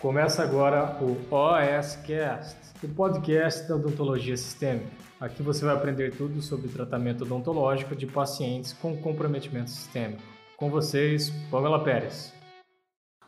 [0.00, 4.90] Começa agora o OSCast, o podcast da odontologia sistêmica.
[5.20, 10.22] Aqui você vai aprender tudo sobre tratamento odontológico de pacientes com comprometimento sistêmico.
[10.56, 12.32] Com vocês, Pamela Pérez.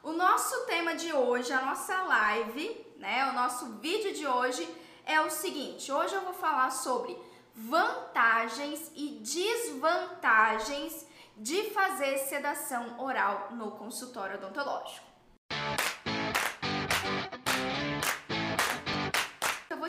[0.02, 4.66] O nosso tema de hoje, a nossa live, né, o nosso vídeo de hoje
[5.04, 7.14] é o seguinte: hoje eu vou falar sobre
[7.54, 15.11] vantagens e desvantagens de fazer sedação oral no consultório odontológico.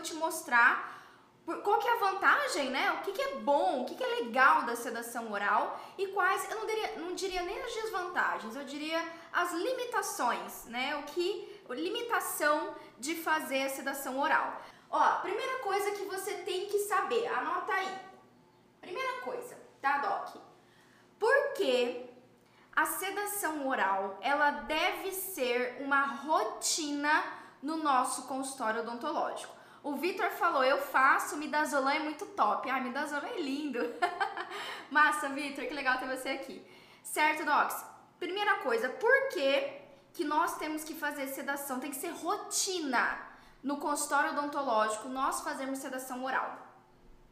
[0.04, 0.94] Te mostrar
[1.46, 2.92] qual que é a vantagem, né?
[2.94, 6.50] O que, que é bom, o que, que é legal da sedação oral e quais,
[6.50, 10.96] eu não diria, não diria nem as desvantagens, eu diria as limitações, né?
[10.98, 14.62] O que, limitação de fazer a sedação oral.
[14.90, 18.00] Ó, primeira coisa que você tem que saber, anota aí.
[18.80, 20.36] Primeira coisa, tá, Doc?
[21.20, 22.10] Por que
[22.76, 27.24] a sedação oral, ela deve ser uma rotina
[27.62, 29.63] no nosso consultório odontológico?
[29.84, 32.70] O Vitor falou, eu faço, midazolam é muito top.
[32.70, 33.80] Ah, midazolam é lindo.
[34.90, 36.66] Massa, Vitor, que legal ter você aqui.
[37.04, 37.86] Certo, Docs?
[38.18, 39.74] Primeira coisa, por que,
[40.14, 41.82] que nós temos que fazer sedação?
[41.82, 46.60] Tem que ser rotina no consultório odontológico nós fazemos sedação oral.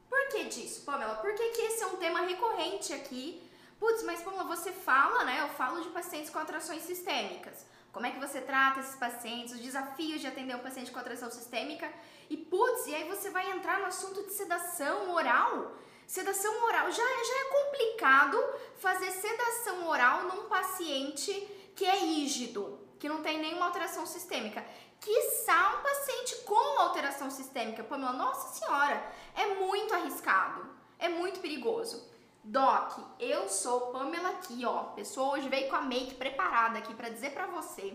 [0.09, 1.15] Por que disso, Pamela?
[1.15, 3.41] Porque que esse é um tema recorrente aqui.
[3.79, 5.41] Putz, mas Pamela, você fala, né?
[5.41, 7.65] Eu falo de pacientes com atrações sistêmicas.
[7.91, 11.29] Como é que você trata esses pacientes, os desafios de atender um paciente com atração
[11.29, 11.91] sistêmica.
[12.31, 15.73] E putz, e aí você vai entrar no assunto de sedação oral.
[16.07, 18.37] Sedação oral já, já é complicado
[18.77, 21.33] fazer sedação oral num paciente
[21.75, 24.65] que é rígido, que não tem nenhuma alteração sistêmica.
[25.01, 27.83] Quiçá um paciente com alteração sistêmica.
[27.83, 30.65] Pamela, nossa senhora, é muito arriscado,
[30.97, 32.09] é muito perigoso.
[32.45, 34.83] Doc, eu sou Pamela aqui, ó.
[34.95, 37.93] Pessoa hoje veio com a make preparada aqui para dizer para você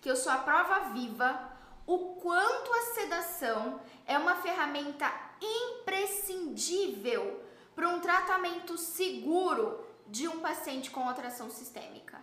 [0.00, 1.57] que eu sou a prova viva
[1.88, 7.42] o quanto a sedação é uma ferramenta imprescindível
[7.74, 12.22] para um tratamento seguro de um paciente com alteração sistêmica.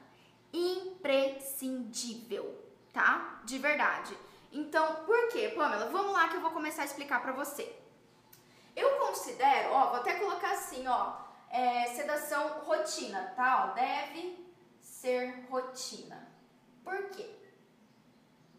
[0.54, 2.64] Imprescindível
[2.96, 3.42] tá?
[3.44, 4.18] De verdade.
[4.54, 5.92] Então, por quê, Pamela?
[5.92, 7.78] Vamos lá que eu vou começar a explicar pra você.
[8.74, 11.18] Eu considero, ó, vou até colocar assim, ó,
[11.50, 13.70] é, sedação rotina, tá?
[13.70, 14.48] Ó, deve
[14.80, 16.26] ser rotina.
[16.84, 17.30] Por quê?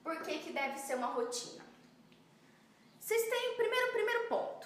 [0.06, 1.64] Por que, que deve ser uma rotina?
[3.00, 4.64] Vocês têm, primeiro, primeiro ponto.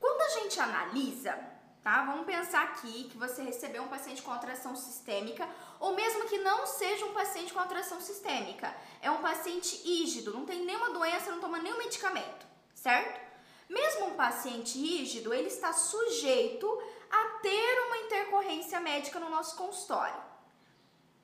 [0.00, 1.38] Quando a gente analisa
[1.82, 2.02] tá?
[2.04, 5.48] Vamos pensar aqui que você recebeu um paciente com atração sistêmica,
[5.80, 10.44] ou mesmo que não seja um paciente com atração sistêmica, é um paciente rígido, não
[10.44, 13.20] tem nenhuma doença, não toma nenhum medicamento, certo?
[13.68, 16.66] Mesmo um paciente rígido, ele está sujeito
[17.10, 20.27] a ter uma intercorrência médica no nosso consultório.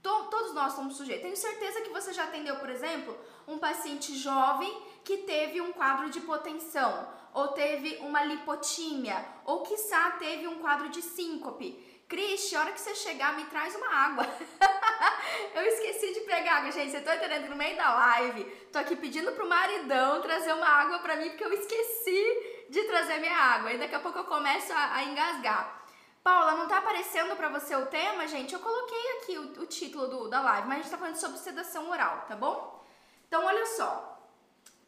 [0.04, 1.22] Todos nós estamos sujeitos.
[1.22, 4.70] Tenho certeza que você já atendeu, por exemplo, um paciente jovem
[5.02, 10.90] que teve um quadro de hipotensão, ou teve uma lipotímia, ou quiçá teve um quadro
[10.90, 11.72] de síncope.
[12.06, 14.28] Cristi, a hora que você chegar, me traz uma água.
[15.54, 16.90] eu esqueci de pegar água, gente.
[16.90, 17.48] Você tá entendendo?
[17.48, 21.44] No meio da live, tô aqui pedindo pro maridão trazer uma água pra mim, porque
[21.44, 23.72] eu esqueci de trazer minha água.
[23.72, 25.83] E daqui a pouco eu começo a, a engasgar.
[26.24, 28.54] Paula, não tá aparecendo pra você o tema, gente?
[28.54, 31.36] Eu coloquei aqui o, o título do, da live, mas a gente tá falando sobre
[31.36, 32.82] sedação oral, tá bom?
[33.28, 34.18] Então, olha só.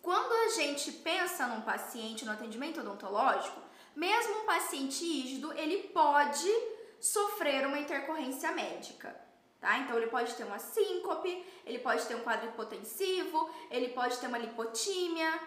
[0.01, 3.61] Quando a gente pensa num paciente no atendimento odontológico,
[3.95, 6.51] mesmo um paciente rígido, ele pode
[6.99, 9.15] sofrer uma intercorrência médica.
[9.61, 9.77] Tá?
[9.79, 14.27] Então ele pode ter uma síncope, ele pode ter um quadro hipotensivo, ele pode ter
[14.27, 15.39] uma lipotímia,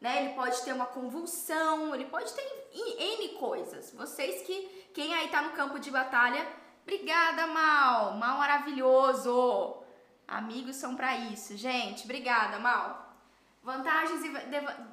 [0.00, 0.24] né?
[0.24, 3.92] Ele pode ter uma convulsão, ele pode ter N coisas.
[3.92, 6.46] Vocês que, quem aí tá no campo de batalha,
[6.82, 9.82] obrigada, Mal, Mal maravilhoso.
[10.28, 12.04] Amigos são para isso, gente.
[12.04, 13.14] Obrigada, Mal.
[13.62, 14.30] Vantagens e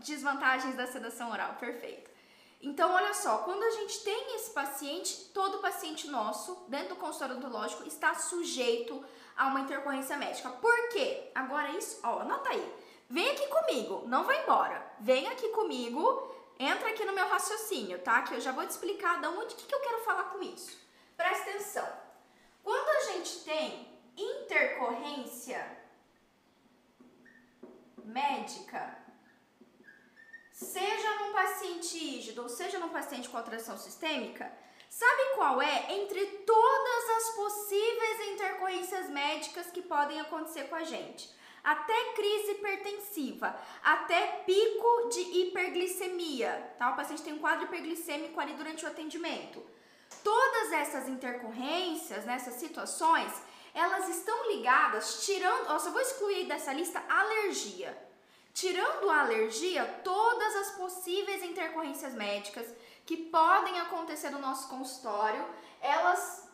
[0.04, 2.10] desvantagens da sedação oral, perfeito.
[2.62, 7.36] Então, olha só, quando a gente tem esse paciente, todo paciente nosso, dentro do consultório
[7.36, 9.04] odontológico, está sujeito
[9.36, 10.50] a uma intercorrência médica.
[10.50, 11.30] Por quê?
[11.36, 12.74] Agora isso, ó, anota aí.
[13.14, 14.92] Vem aqui comigo, não vai embora.
[15.00, 18.24] Vem aqui comigo, entra aqui no meu raciocínio, tá?
[18.24, 20.76] Que eu já vou te explicar de onde que, que eu quero falar com isso.
[21.16, 21.88] Presta atenção.
[22.64, 23.88] Quando a gente tem
[24.18, 25.64] intercorrência
[28.04, 28.98] médica,
[30.52, 34.52] seja num paciente rígido ou seja num paciente com alteração sistêmica,
[34.90, 41.43] sabe qual é entre todas as possíveis intercorrências médicas que podem acontecer com a gente?
[41.64, 46.92] Até crise hipertensiva, até pico de hiperglicemia, tá?
[46.92, 49.64] O paciente tem um quadro hiperglicêmico ali durante o atendimento.
[50.24, 53.32] Todas essas intercorrências, nessas situações,
[53.74, 57.98] elas estão ligadas, tirando, ó, só vou excluir dessa lista alergia.
[58.54, 62.68] Tirando a alergia, todas as possíveis intercorrências médicas
[63.06, 65.44] que podem acontecer no nosso consultório,
[65.82, 66.48] elas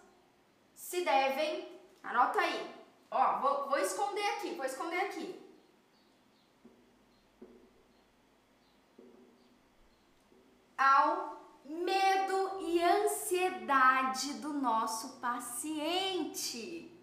[0.74, 1.68] se devem,
[2.02, 2.79] anota aí,
[3.12, 5.48] ó, vou, vou esconder aqui, vou esconder aqui.
[10.78, 16.96] Ao medo e ansiedade do nosso paciente.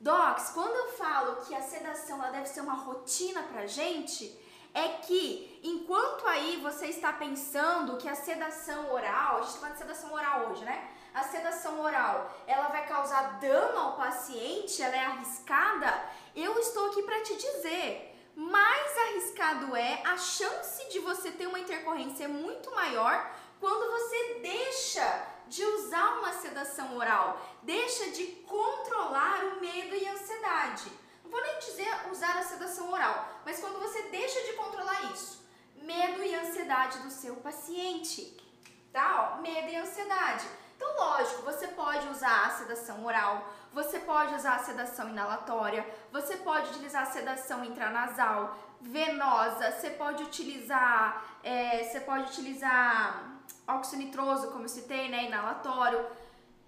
[0.00, 4.36] Docs, quando eu falo que a sedação ela deve ser uma rotina pra gente,
[4.74, 9.74] é que enquanto aí você está pensando que a sedação oral, a gente está falando
[9.74, 10.90] de sedação oral hoje, né?
[11.14, 16.02] A sedação oral, ela vai causar dano ao paciente, ela é arriscada,
[16.34, 21.60] eu estou aqui para te dizer, mais arriscado é, a chance de você ter uma
[21.60, 23.30] intercorrência é muito maior
[23.60, 30.12] quando você deixa de usar uma sedação oral, deixa de controlar o medo e a
[30.14, 30.90] ansiedade.
[31.22, 35.46] Não vou nem dizer usar a sedação oral, mas quando você deixa de controlar isso,
[35.76, 38.36] medo e ansiedade do seu paciente,
[38.90, 39.36] tá?
[39.36, 40.46] Ó, medo e ansiedade.
[40.82, 46.36] Então, lógico, você pode usar a sedação oral, você pode usar a sedação inalatória, você
[46.38, 53.38] pode utilizar a sedação intranasal, venosa, você pode utilizar, é, você pode utilizar
[53.68, 56.04] óxido nitroso, como eu citei, né, inalatório,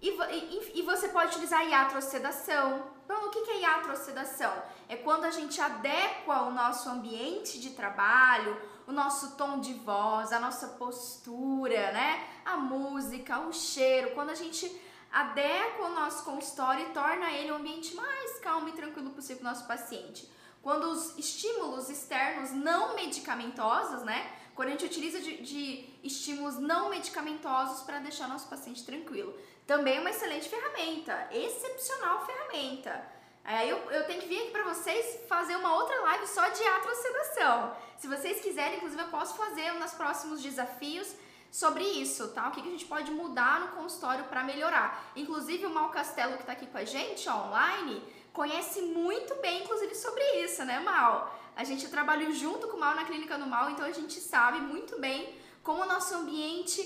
[0.01, 2.85] e, e, e você pode utilizar iatrosedação.
[3.05, 4.55] Então, o que é iatrosedação?
[4.89, 10.33] É quando a gente adequa o nosso ambiente de trabalho, o nosso tom de voz,
[10.33, 12.27] a nossa postura, né?
[12.45, 14.71] A música, o cheiro, quando a gente
[15.11, 19.51] adequa o nosso consultório e torna ele um ambiente mais calmo e tranquilo possível para
[19.51, 20.29] o nosso paciente.
[20.61, 24.33] Quando os estímulos externos não medicamentosos, né?
[24.55, 29.37] Quando a gente utiliza de, de estímulos não medicamentosos para deixar nosso paciente tranquilo.
[29.67, 33.14] Também é uma excelente ferramenta, excepcional ferramenta.
[33.44, 36.62] Aí eu, eu tenho que vir aqui para vocês fazer uma outra live só de
[36.67, 37.76] atrocedação.
[37.99, 41.14] Se vocês quiserem, inclusive eu posso fazer nos próximos desafios
[41.50, 42.49] sobre isso, tá?
[42.49, 45.12] O que, que a gente pode mudar no consultório para melhorar.
[45.14, 48.02] Inclusive o Mal Castelo que está aqui com a gente ó, online
[48.32, 51.38] conhece muito bem, inclusive, sobre isso, né, Mal?
[51.55, 54.58] A gente trabalhou junto com o Mal na clínica do Mal, então a gente sabe
[54.58, 56.81] muito bem como o nosso ambiente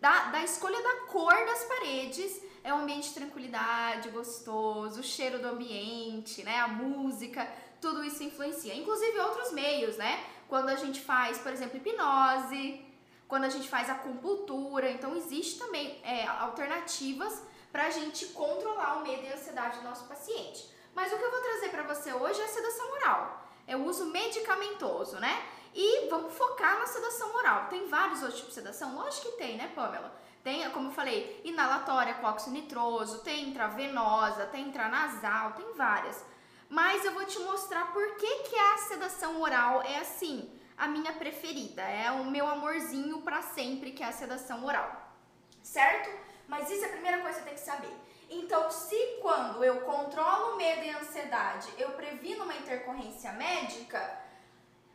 [0.00, 5.38] da, da escolha da cor das paredes é um ambiente de tranquilidade, gostoso, o cheiro
[5.38, 7.46] do ambiente, né, a música,
[7.78, 8.74] tudo isso influencia.
[8.74, 10.24] Inclusive outros meios, né?
[10.48, 12.82] Quando a gente faz, por exemplo, hipnose,
[13.28, 19.02] quando a gente faz acupuntura, então existe também é, alternativas para a gente controlar o
[19.02, 20.66] medo e a ansiedade do nosso paciente.
[20.94, 23.84] Mas o que eu vou trazer para você hoje é a sedação oral, é o
[23.84, 25.44] uso medicamentoso, né?
[25.74, 27.66] E vamos focar na sedação oral.
[27.68, 28.94] Tem vários outros tipos de sedação?
[28.94, 30.23] Lógico que tem, né, Pamela?
[30.44, 36.22] Tem, como eu falei, inalatória com óxido nitroso, tem intravenosa, tem intranasal, tem várias.
[36.68, 41.14] Mas eu vou te mostrar por que, que a sedação oral é assim, a minha
[41.14, 45.14] preferida, é o meu amorzinho para sempre, que é a sedação oral.
[45.62, 46.10] Certo?
[46.46, 47.96] Mas isso é a primeira coisa que você tem que saber.
[48.28, 54.20] Então, se quando eu controlo o medo e a ansiedade, eu previno uma intercorrência médica,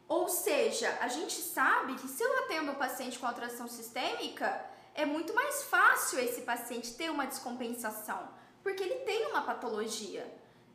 [0.07, 4.69] ou seja, a gente sabe que se eu atendo o paciente com alteração sistêmica,
[4.99, 8.21] é muito mais fácil esse paciente ter uma descompensação,
[8.61, 10.25] porque ele tem uma patologia.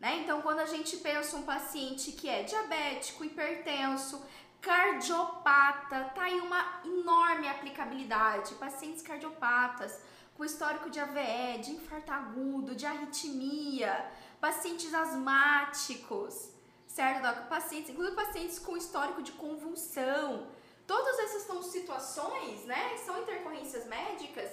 [0.00, 0.20] Né?
[0.22, 4.24] Então, quando a gente pensa um paciente que é diabético, hipertenso,
[4.62, 8.54] cardiopata, tá aí uma enorme aplicabilidade.
[8.54, 10.00] Pacientes cardiopatas
[10.34, 14.10] com histórico de AVE, de infarto agudo, de arritmia,
[14.40, 16.48] pacientes asmáticos,
[16.86, 17.48] certo, Doc?
[17.48, 20.48] Pacientes, inclusive pacientes com histórico de convulsão,
[20.86, 24.50] Todas essas são situações, né, são intercorrências médicas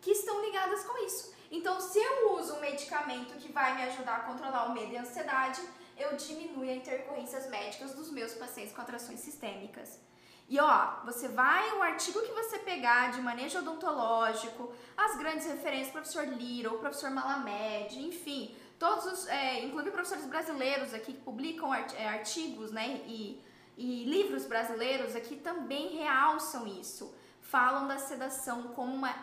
[0.00, 1.34] que estão ligadas com isso.
[1.50, 4.96] Então, se eu uso um medicamento que vai me ajudar a controlar o medo e
[4.96, 5.60] a ansiedade,
[5.96, 10.00] eu diminuo as intercorrências médicas dos meus pacientes com atrações sistêmicas.
[10.48, 15.90] E ó, você vai, o artigo que você pegar de manejo odontológico, as grandes referências,
[15.90, 22.06] professor Little, professor Malamed, enfim, todos os, é, inclusive professores brasileiros aqui que publicam é,
[22.06, 23.42] artigos, né, e
[23.76, 27.14] e livros brasileiros aqui também realçam isso.
[27.40, 29.14] Falam da sedação como uma,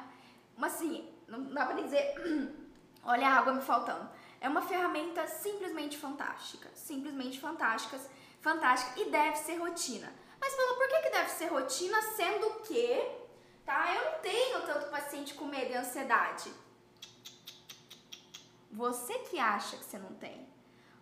[0.58, 2.16] uma assim, não dá pra dizer,
[3.04, 4.10] olha a água me faltando.
[4.40, 8.00] É uma ferramenta simplesmente fantástica, simplesmente fantástica,
[8.42, 10.12] fantástica e deve ser rotina.
[10.40, 13.00] Mas falou, por que, que deve ser rotina, sendo que,
[13.64, 16.52] tá, eu não tenho tanto paciente com medo e ansiedade.
[18.72, 20.50] Você que acha que você não tem.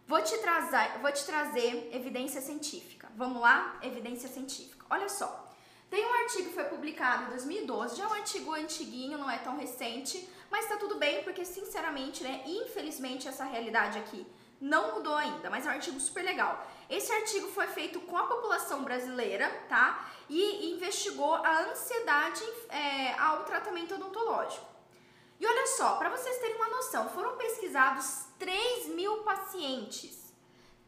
[0.05, 2.98] Vou te trazer, vou te trazer evidência científica.
[3.19, 3.77] Vamos lá?
[3.81, 4.85] Evidência científica.
[4.89, 5.45] Olha só.
[5.89, 9.37] Tem um artigo que foi publicado em 2012, já é um artigo antiguinho, não é
[9.39, 14.25] tão recente, mas tá tudo bem, porque sinceramente, né, infelizmente essa realidade aqui
[14.61, 16.65] não mudou ainda, mas é um artigo super legal.
[16.89, 20.09] Esse artigo foi feito com a população brasileira, tá?
[20.29, 24.65] E investigou a ansiedade é, ao tratamento odontológico.
[25.37, 30.28] E olha só, para vocês terem uma noção, foram pesquisados 3 mil pacientes.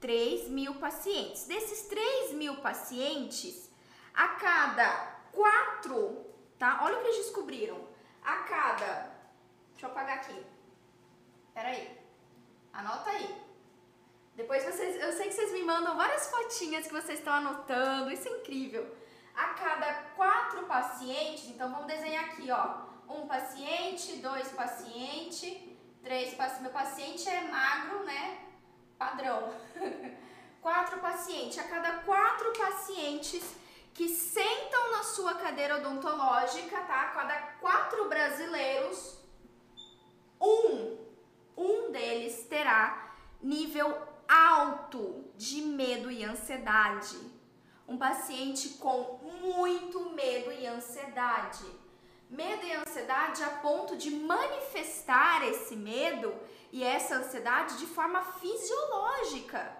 [0.01, 1.46] 3 mil pacientes.
[1.46, 3.70] Desses 3 mil pacientes,
[4.13, 4.89] a cada
[5.31, 6.25] quatro,
[6.60, 6.79] tá?
[6.84, 7.79] Olha o que eles descobriram.
[8.24, 9.12] A cada.
[9.72, 10.46] Deixa eu apagar aqui.
[11.53, 11.98] Peraí.
[12.74, 13.41] Anota aí.
[14.36, 15.01] Depois vocês.
[15.01, 18.12] Eu sei que vocês me mandam várias fotinhas que vocês estão anotando.
[18.12, 18.96] Isso é incrível.
[19.36, 22.91] A cada quatro pacientes, então vamos desenhar aqui, ó.
[23.08, 25.58] Um paciente, dois pacientes,
[26.03, 26.62] três pacientes.
[26.62, 28.50] Meu paciente é magro, né?
[29.01, 29.51] Padrão.
[30.62, 31.58] quatro pacientes.
[31.58, 33.43] A cada quatro pacientes
[33.96, 37.05] que sentam na sua cadeira odontológica, tá?
[37.05, 39.17] Cada quatro brasileiros,
[40.39, 41.00] um,
[41.58, 43.91] um deles terá nível
[44.29, 47.17] alto de medo e ansiedade.
[47.88, 51.65] Um paciente com muito medo e ansiedade.
[52.29, 56.34] Medo e ansiedade a ponto de manifestar esse medo
[56.71, 59.77] e essa ansiedade de forma fisiológica.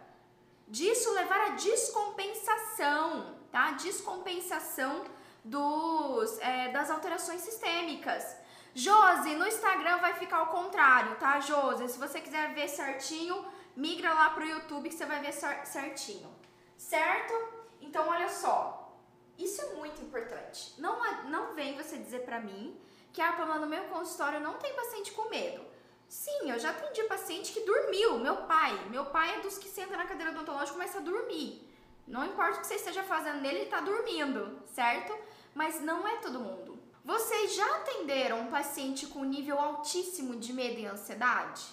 [0.67, 3.71] Disso levar a descompensação, tá?
[3.71, 5.03] Descompensação
[5.43, 8.36] dos, é, das alterações sistêmicas.
[8.74, 11.89] Josi, no Instagram vai ficar ao contrário, tá, Josi?
[11.89, 13.45] Se você quiser ver certinho,
[13.75, 16.33] migra lá pro YouTube que você vai ver certinho.
[16.77, 17.33] Certo?
[17.81, 18.95] Então, olha só.
[19.38, 20.79] Isso é muito importante.
[20.79, 22.79] Não, não vem você dizer pra mim
[23.12, 25.71] que, ah, Pamela, no meu consultório não tem paciente com medo.
[26.12, 28.20] Sim, eu já atendi paciente que dormiu.
[28.20, 28.89] Meu pai.
[28.89, 31.65] Meu pai é dos que senta na cadeira odontológica e começa a dormir.
[32.06, 35.18] Não importa o que você esteja fazendo nele, ele está dormindo, certo?
[35.56, 36.77] Mas não é todo mundo.
[37.06, 41.63] Vocês já atenderam um paciente com nível altíssimo de medo e ansiedade?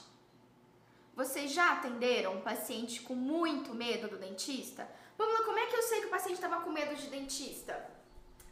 [1.17, 4.89] Vocês já atenderam um paciente com muito medo do dentista?
[5.19, 7.91] Vamos lá, como é que eu sei que o paciente estava com medo de dentista?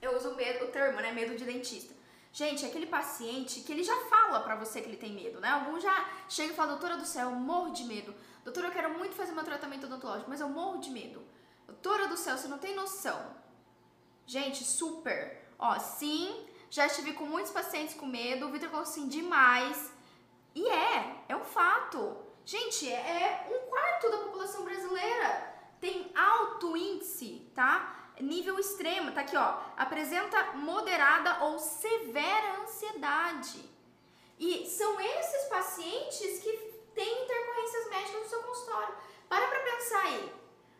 [0.02, 1.12] Eu uso o, medo, o termo, né?
[1.12, 1.94] Medo de dentista.
[2.36, 5.48] Gente, é aquele paciente que ele já fala pra você que ele tem medo, né?
[5.48, 8.14] Algum já chega e fala, doutora do céu, eu morro de medo.
[8.44, 11.26] Doutora, eu quero muito fazer meu tratamento odontológico, mas eu morro de medo.
[11.66, 13.18] Doutora do céu, você não tem noção.
[14.26, 15.48] Gente, super.
[15.58, 19.90] Ó, sim, já estive com muitos pacientes com medo, o Vitor falou assim, demais.
[20.54, 22.18] E é, é um fato.
[22.44, 27.95] Gente, é um quarto da população brasileira tem alto índice, tá?
[28.20, 29.58] Nível extremo, tá aqui, ó.
[29.76, 33.62] Apresenta moderada ou severa ansiedade.
[34.38, 36.52] E são esses pacientes que
[36.94, 38.94] têm intercorrências médicas no seu consultório.
[39.28, 40.32] Para pra pensar aí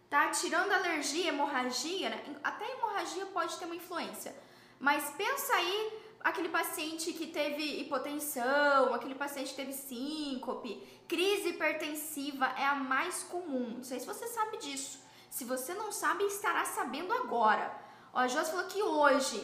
[0.09, 0.29] tá?
[0.31, 2.23] Tirando alergia, hemorragia, né?
[2.43, 4.35] até hemorragia pode ter uma influência.
[4.79, 12.47] Mas pensa aí aquele paciente que teve hipotensão, aquele paciente que teve síncope, crise hipertensiva
[12.59, 13.75] é a mais comum.
[13.77, 15.05] Não sei se você sabe disso.
[15.37, 17.71] Se você não sabe, estará sabendo agora.
[18.11, 19.39] Ó, a Josi falou que hoje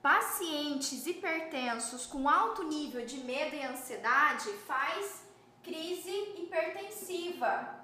[0.00, 5.22] pacientes hipertensos com alto nível de medo e ansiedade faz
[5.62, 7.82] crise hipertensiva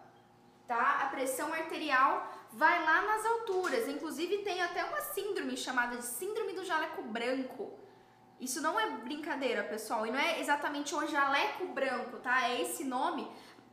[0.67, 1.01] tá?
[1.03, 3.89] A pressão arterial vai lá nas alturas.
[3.89, 7.73] Inclusive tem até uma síndrome chamada de síndrome do jaleco branco.
[8.39, 12.49] Isso não é brincadeira, pessoal, e não é exatamente o jaleco branco, tá?
[12.49, 13.29] É esse nome,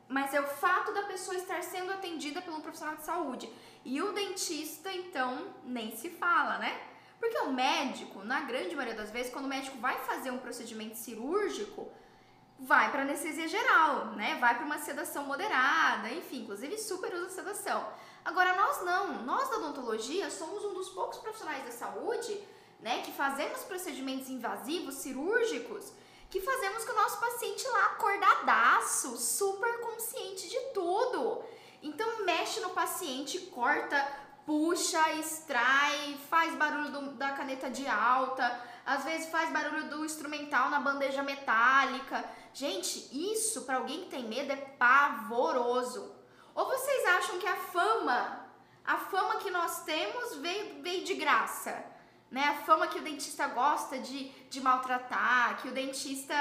[0.07, 3.51] mas é o fato da pessoa estar sendo atendida por um profissional de saúde.
[3.83, 6.79] E o dentista, então, nem se fala, né?
[7.19, 10.95] Porque o médico, na grande maioria das vezes, quando o médico vai fazer um procedimento
[10.95, 11.87] cirúrgico,
[12.59, 14.35] vai para anestesia geral, né?
[14.39, 17.87] Vai para uma sedação moderada, enfim, inclusive super usa sedação.
[18.23, 22.39] Agora nós não, nós da odontologia somos um dos poucos profissionais da saúde,
[22.79, 25.91] né, que fazemos procedimentos invasivos, cirúrgicos,
[26.29, 31.43] que fazemos com o nosso paciente lá acordadaço, super consciente de tudo.
[31.81, 34.05] Então mexe no paciente, corta,
[34.45, 40.69] puxa, extrai, faz barulho do, da caneta de alta, às vezes faz barulho do instrumental
[40.69, 42.23] na bandeja metálica.
[42.53, 46.15] Gente, isso para alguém que tem medo é pavoroso.
[46.53, 48.47] Ou vocês acham que a fama,
[48.83, 51.94] a fama que nós temos veio, veio de graça?
[52.35, 52.43] Né?
[52.49, 56.35] A fama que o dentista gosta de, de maltratar, que o dentista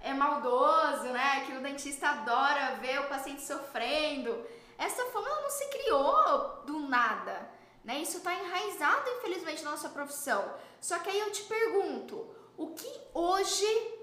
[0.00, 1.44] é maldoso, né?
[1.44, 4.46] Que o dentista adora ver o paciente sofrendo.
[4.78, 7.50] Essa fama não se criou do nada,
[7.84, 7.98] né?
[7.98, 10.48] Isso está enraizado, infelizmente, na nossa profissão.
[10.80, 12.24] Só que aí eu te pergunto,
[12.56, 13.98] o que hoje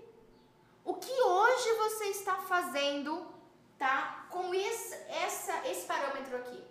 [0.84, 3.26] o que hoje você está fazendo,
[3.78, 4.28] tá?
[4.30, 6.69] Com esse, essa, esse parâmetro aqui.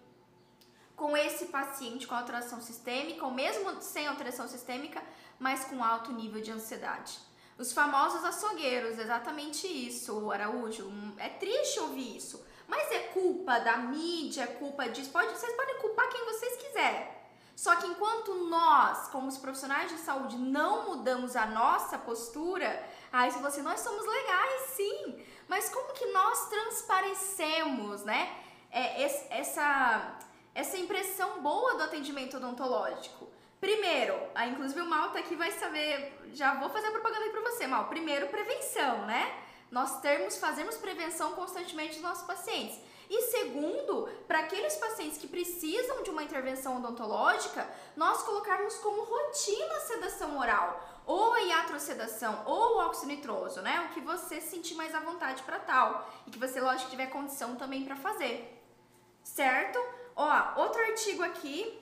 [0.99, 5.01] Com esse paciente com alteração sistêmica, ou mesmo sem alteração sistêmica,
[5.39, 7.19] mas com alto nível de ansiedade.
[7.57, 10.93] Os famosos açougueiros, exatamente isso, Araújo.
[11.17, 15.11] É triste ouvir isso, mas é culpa da mídia, é culpa disso.
[15.11, 17.09] Pode, vocês podem culpar quem vocês quiserem.
[17.55, 23.31] Só que enquanto nós, como os profissionais de saúde, não mudamos a nossa postura, aí
[23.31, 28.37] você fala assim, nós somos legais, sim, mas como que nós transparecemos, né?
[28.71, 30.19] É, essa,
[30.59, 33.29] essa impressão boa do atendimento odontológico.
[33.61, 37.31] Primeiro, a, inclusive o Mal tá aqui vai saber, já vou fazer a propaganda aí
[37.31, 37.87] pra você, Mal.
[37.87, 39.41] Primeiro, prevenção, né?
[39.71, 42.77] Nós termos, fazemos prevenção constantemente dos nossos pacientes.
[43.09, 47.65] E segundo, para aqueles pacientes que precisam de uma intervenção odontológica,
[47.97, 53.89] nós colocarmos como rotina a sedação oral, ou a iatrosedação, ou o óxido nitroso, né?
[53.89, 57.55] O que você sentir mais à vontade para tal, e que você, lógico, tiver condição
[57.55, 58.61] também para fazer.
[59.23, 59.79] Certo?
[60.19, 61.81] Ó, outro artigo aqui.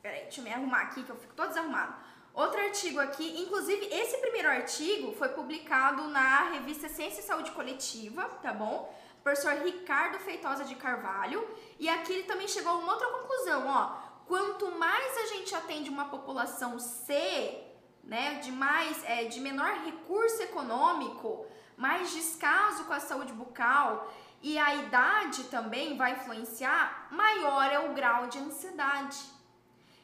[0.00, 1.94] Peraí, deixa eu me arrumar aqui que eu fico todo desarrumado.
[2.32, 8.24] Outro artigo aqui, inclusive esse primeiro artigo foi publicado na revista Ciência e Saúde Coletiva,
[8.42, 8.94] tá bom?
[9.22, 11.46] professor Ricardo Feitosa de Carvalho,
[11.78, 14.08] e aqui ele também chegou a uma outra conclusão, ó.
[14.26, 17.62] Quanto mais a gente atende uma população C,
[18.02, 21.46] né, de mais, é, de menor recurso econômico,
[21.76, 24.10] mais descaso com a saúde bucal
[24.42, 29.18] e a idade também vai influenciar, maior é o grau de ansiedade.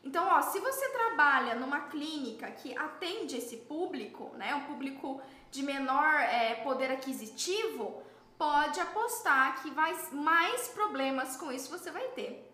[0.02, 5.62] Então, ó, se você trabalha numa clínica que atende esse público, né, um público de
[5.62, 8.02] menor é, poder aquisitivo,
[8.36, 12.50] pode apostar que vai, mais problemas com isso você vai ter.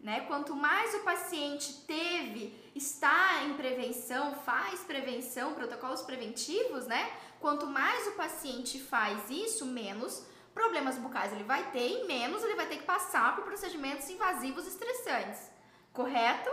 [0.00, 0.20] Né?
[0.22, 7.10] Quanto mais o paciente teve, está em prevenção, faz prevenção, protocolos preventivos, né?
[7.40, 10.24] Quanto mais o paciente faz isso, menos
[10.56, 14.66] problemas bucais ele vai ter e menos ele vai ter que passar por procedimentos invasivos
[14.66, 15.50] estressantes.
[15.92, 16.50] Correto?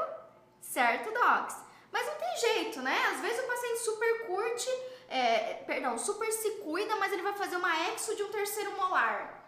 [0.60, 1.56] Certo, docs?
[1.90, 2.98] Mas não tem jeito, né?
[3.14, 4.70] Às vezes o paciente super curte
[5.08, 9.42] é, perdão, super se cuida, mas ele vai fazer uma exo de um terceiro molar.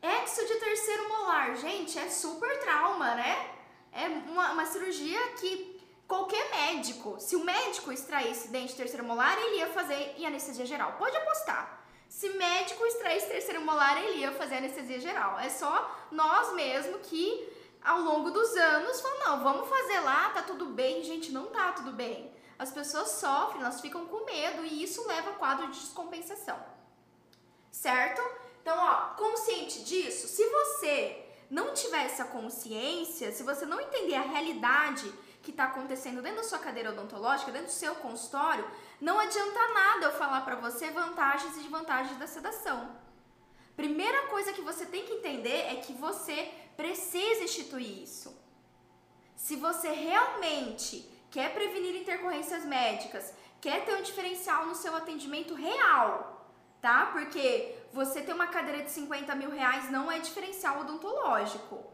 [0.00, 3.50] Exo de terceiro molar, gente, é super trauma, né?
[3.92, 9.56] É uma, uma cirurgia que qualquer médico, se o médico extraísse dente terceiro molar, ele
[9.56, 10.92] ia fazer em anestesia geral.
[10.92, 11.83] Pode apostar.
[12.18, 15.38] Se médico extraísse terceiro molar, ele ia fazer anestesia geral.
[15.38, 15.72] É só
[16.12, 21.02] nós mesmo que ao longo dos anos falam, não, vamos fazer lá, tá tudo bem.
[21.02, 25.30] Gente, não tá tudo bem as pessoas sofrem, elas ficam com medo e isso leva
[25.30, 26.58] a quadro de descompensação.
[27.70, 28.22] Certo?
[28.62, 34.22] Então, ó, consciente disso, se você não tiver essa consciência, se você não entender a
[34.22, 35.12] realidade
[35.44, 38.68] que está acontecendo dentro da sua cadeira odontológica, dentro do seu consultório,
[39.00, 42.96] não adianta nada eu falar para você vantagens e desvantagens da sedação.
[43.76, 48.34] Primeira coisa que você tem que entender é que você precisa instituir isso.
[49.36, 56.48] Se você realmente quer prevenir intercorrências médicas, quer ter um diferencial no seu atendimento real,
[56.80, 57.10] tá?
[57.12, 61.93] Porque você ter uma cadeira de 50 mil reais não é diferencial odontológico.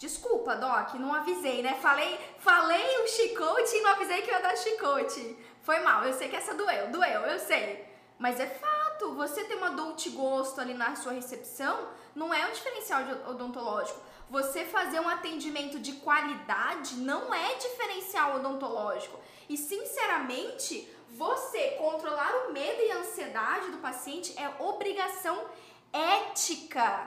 [0.00, 1.74] Desculpa, Doc, não avisei, né?
[1.74, 5.36] Falei, falei o chicote e não avisei que ia dar chicote.
[5.62, 7.86] Foi mal, eu sei que essa doeu, doeu, eu sei.
[8.18, 12.52] Mas é fato, você ter uma dolce gosto ali na sua recepção não é um
[12.52, 14.00] diferencial odontológico.
[14.30, 19.20] Você fazer um atendimento de qualidade não é diferencial odontológico.
[19.50, 25.44] E sinceramente, você controlar o medo e a ansiedade do paciente é obrigação
[25.92, 27.06] ética.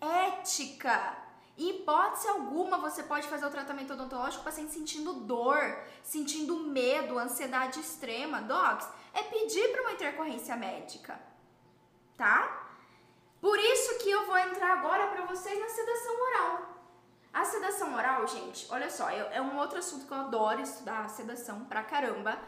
[0.00, 1.21] Ética.
[1.56, 7.18] Em hipótese alguma, você pode fazer o tratamento odontológico o paciente sentindo dor, sentindo medo,
[7.18, 8.40] ansiedade extrema.
[8.40, 11.20] Docs, é pedir para uma intercorrência médica,
[12.16, 12.70] tá?
[13.40, 16.72] Por isso que eu vou entrar agora para vocês na sedação oral.
[17.32, 21.64] A sedação oral, gente, olha só, é um outro assunto que eu adoro estudar, sedação
[21.64, 22.38] pra caramba.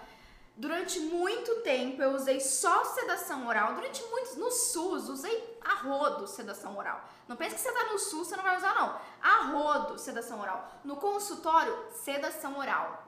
[0.57, 3.75] Durante muito tempo eu usei só sedação oral.
[3.75, 7.03] Durante muitos, no SUS, usei a rodo sedação oral.
[7.27, 8.97] Não pense que você tá no SUS, você não vai usar não.
[9.21, 10.81] A rodo sedação oral.
[10.85, 13.05] No consultório, sedação oral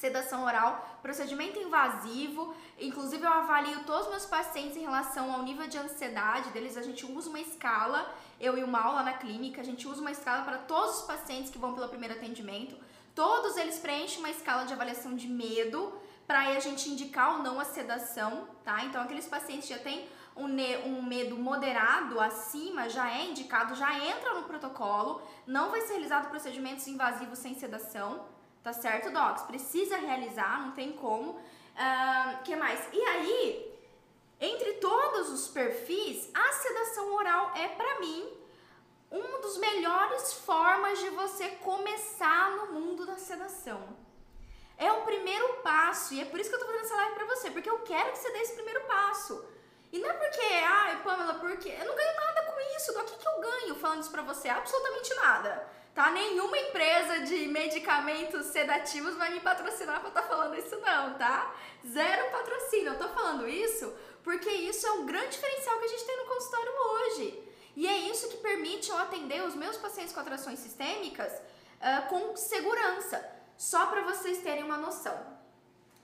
[0.00, 2.54] sedação oral, procedimento invasivo.
[2.78, 6.78] Inclusive, eu avalio todos os meus pacientes em relação ao nível de ansiedade deles.
[6.78, 10.00] A gente usa uma escala, eu e o Mal lá na clínica, a gente usa
[10.00, 12.74] uma escala para todos os pacientes que vão pelo primeiro atendimento.
[13.14, 15.92] Todos eles preenchem uma escala de avaliação de medo
[16.30, 18.84] para a gente indicar ou não a sedação, tá?
[18.84, 20.46] Então, aqueles pacientes que já têm um,
[20.86, 26.28] um medo moderado acima, já é indicado, já entra no protocolo, não vai ser realizado
[26.28, 28.24] procedimentos invasivos sem sedação,
[28.62, 29.44] Tá certo, Docs?
[29.44, 31.30] Precisa realizar, não tem como.
[31.32, 32.78] Uh, que mais?
[32.92, 33.74] E aí,
[34.38, 38.30] entre todos os perfis, a sedação oral é para mim
[39.10, 43.80] uma das melhores formas de você começar no mundo da sedação.
[44.80, 47.26] É o primeiro passo, e é por isso que eu tô fazendo essa live pra
[47.26, 49.44] você, porque eu quero que você dê esse primeiro passo.
[49.92, 52.98] E não é porque, ai, Pamela, porque eu não ganho nada com isso.
[52.98, 54.48] O que, que eu ganho falando isso pra você?
[54.48, 55.68] Absolutamente nada.
[55.94, 56.10] Tá?
[56.12, 61.54] Nenhuma empresa de medicamentos sedativos vai me patrocinar pra estar tá falando isso, não, tá?
[61.86, 62.92] Zero patrocínio.
[62.92, 63.92] Eu tô falando isso
[64.24, 67.50] porque isso é um grande diferencial que a gente tem no consultório hoje.
[67.76, 72.34] E é isso que permite eu atender os meus pacientes com atrações sistêmicas uh, com
[72.36, 73.39] segurança.
[73.60, 75.14] Só para vocês terem uma noção.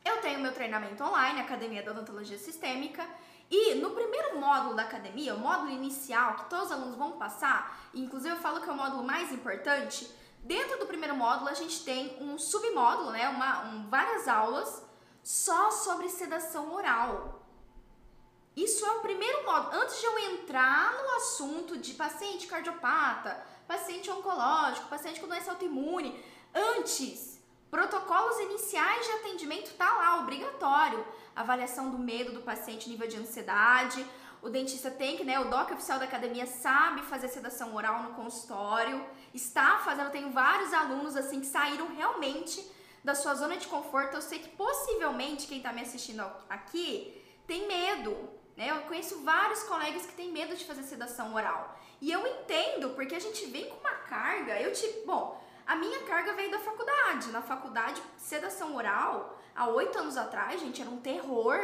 [0.04, 3.08] Eu tenho meu treinamento online, Academia da Odontologia Sistêmica,
[3.50, 7.88] e no primeiro módulo da academia, o módulo inicial que todos os alunos vão passar,
[7.94, 10.06] inclusive eu falo que é o módulo mais importante,
[10.42, 14.82] dentro do primeiro módulo a gente tem um submódulo, né, uma, um, várias aulas
[15.22, 17.42] só sobre sedação oral.
[18.54, 19.80] Isso é o primeiro módulo.
[19.80, 26.22] Antes de eu entrar no assunto de paciente cardiopata, paciente oncológico, paciente com doença autoimune,
[26.54, 27.35] antes,
[27.76, 34.02] protocolos iniciais de atendimento tá lá, obrigatório avaliação do medo do paciente, nível de ansiedade.
[34.40, 38.14] O dentista tem que, né, o DOC oficial da academia sabe fazer sedação oral no
[38.14, 42.66] consultório, está fazendo, eu tenho vários alunos assim que saíram realmente
[43.04, 44.14] da sua zona de conforto.
[44.14, 48.16] Eu sei que possivelmente quem está me assistindo aqui tem medo,
[48.56, 48.70] né?
[48.70, 51.78] Eu conheço vários colegas que têm medo de fazer sedação oral.
[52.00, 56.00] E eu entendo, porque a gente vem com uma carga, eu tipo, bom, a minha
[56.04, 57.30] carga veio da faculdade.
[57.30, 61.58] Na faculdade, sedação oral, há oito anos atrás, gente, era um terror.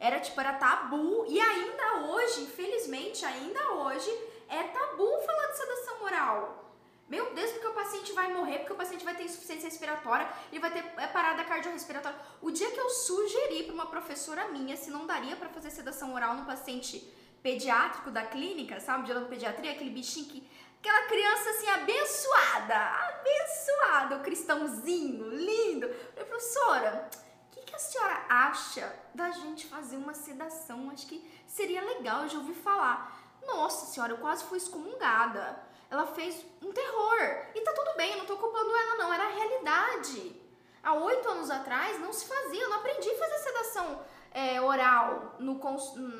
[0.00, 1.24] Era tipo, era tabu.
[1.28, 4.10] E ainda hoje, infelizmente, ainda hoje,
[4.48, 6.64] é tabu falar de sedação oral.
[7.08, 10.60] Meu Deus, porque o paciente vai morrer, porque o paciente vai ter insuficiência respiratória, ele
[10.60, 12.18] vai ter é, parada cardiorrespiratória.
[12.42, 16.12] O dia que eu sugeri para uma professora minha se não daria para fazer sedação
[16.12, 16.98] oral no paciente
[17.42, 20.46] pediátrico da clínica, sabe, de pediatria, aquele bichinho que
[20.80, 25.88] Aquela criança assim abençoada, abençoada, o cristãozinho, lindo.
[25.88, 27.08] falei, professora,
[27.46, 30.88] o que, que, a senhora acha da gente fazer uma sedação?
[30.90, 33.12] Acho que seria legal, eu já ouvi falar.
[33.44, 35.60] Nossa senhora, eu quase fui excomungada.
[35.90, 37.46] Ela fez um terror.
[37.54, 40.40] E tá tudo bem, eu não tô culpando ela, não, era a realidade.
[40.80, 45.34] Há oito anos atrás não se fazia, eu não aprendi a fazer sedação é, oral
[45.40, 45.58] no,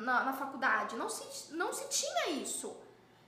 [0.03, 0.97] na, na faculdade.
[0.97, 2.75] Não se, não se tinha isso.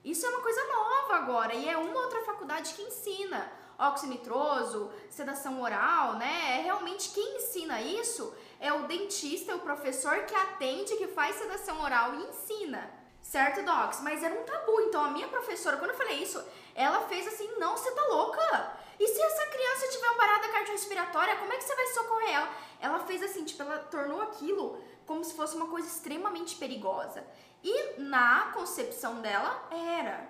[0.04, 5.62] Isso é uma coisa nova agora e é uma outra faculdade que ensina oxinitroso, sedação
[5.62, 6.60] oral, né?
[6.60, 11.36] É realmente quem ensina isso é o dentista, é o professor que atende, que faz
[11.36, 12.92] sedação oral e ensina.
[13.22, 14.02] Certo, Docs?
[14.02, 14.82] Mas era um tabu.
[14.82, 16.44] Então a minha professora, quando eu falei isso,
[16.76, 18.78] ela fez assim: não, você tá louca?
[19.00, 22.50] E se essa criança tiver uma parada cardiorrespiratória, como é que você vai socorrer ela?
[22.80, 27.26] Ela fez assim, tipo, ela tornou aquilo como se fosse uma coisa extremamente perigosa.
[27.64, 30.30] E na concepção dela era.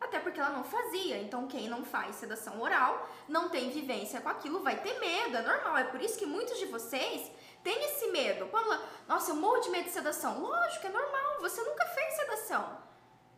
[0.00, 1.18] Até porque ela não fazia.
[1.18, 5.36] Então, quem não faz sedação oral, não tem vivência com aquilo, vai ter medo.
[5.36, 5.76] É normal.
[5.76, 7.30] É por isso que muitos de vocês
[7.64, 8.46] têm esse medo.
[8.46, 10.40] Pamela, nossa, eu morro de medo de sedação.
[10.40, 11.40] Lógico, é normal.
[11.40, 12.78] Você nunca fez sedação.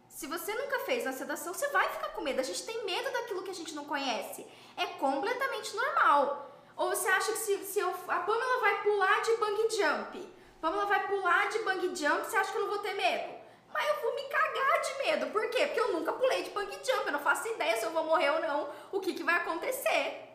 [0.08, 2.40] Se você nunca fez a sedação, você vai ficar com medo.
[2.40, 4.46] A gente tem medo daquilo que a gente não conhece.
[4.76, 6.46] É completamente normal.
[6.76, 10.86] Ou você acha que se, se eu, a Pamela vai pular de bungee jump Pamela
[10.86, 13.40] vai pular de bungee jump, você acha que eu não vou ter medo?
[13.72, 15.26] Mas eu vou me cagar de medo.
[15.32, 15.66] Por quê?
[15.66, 18.30] Porque eu nunca pulei de bungee jump, eu não faço ideia se eu vou morrer
[18.30, 20.28] ou não, o que, que vai acontecer.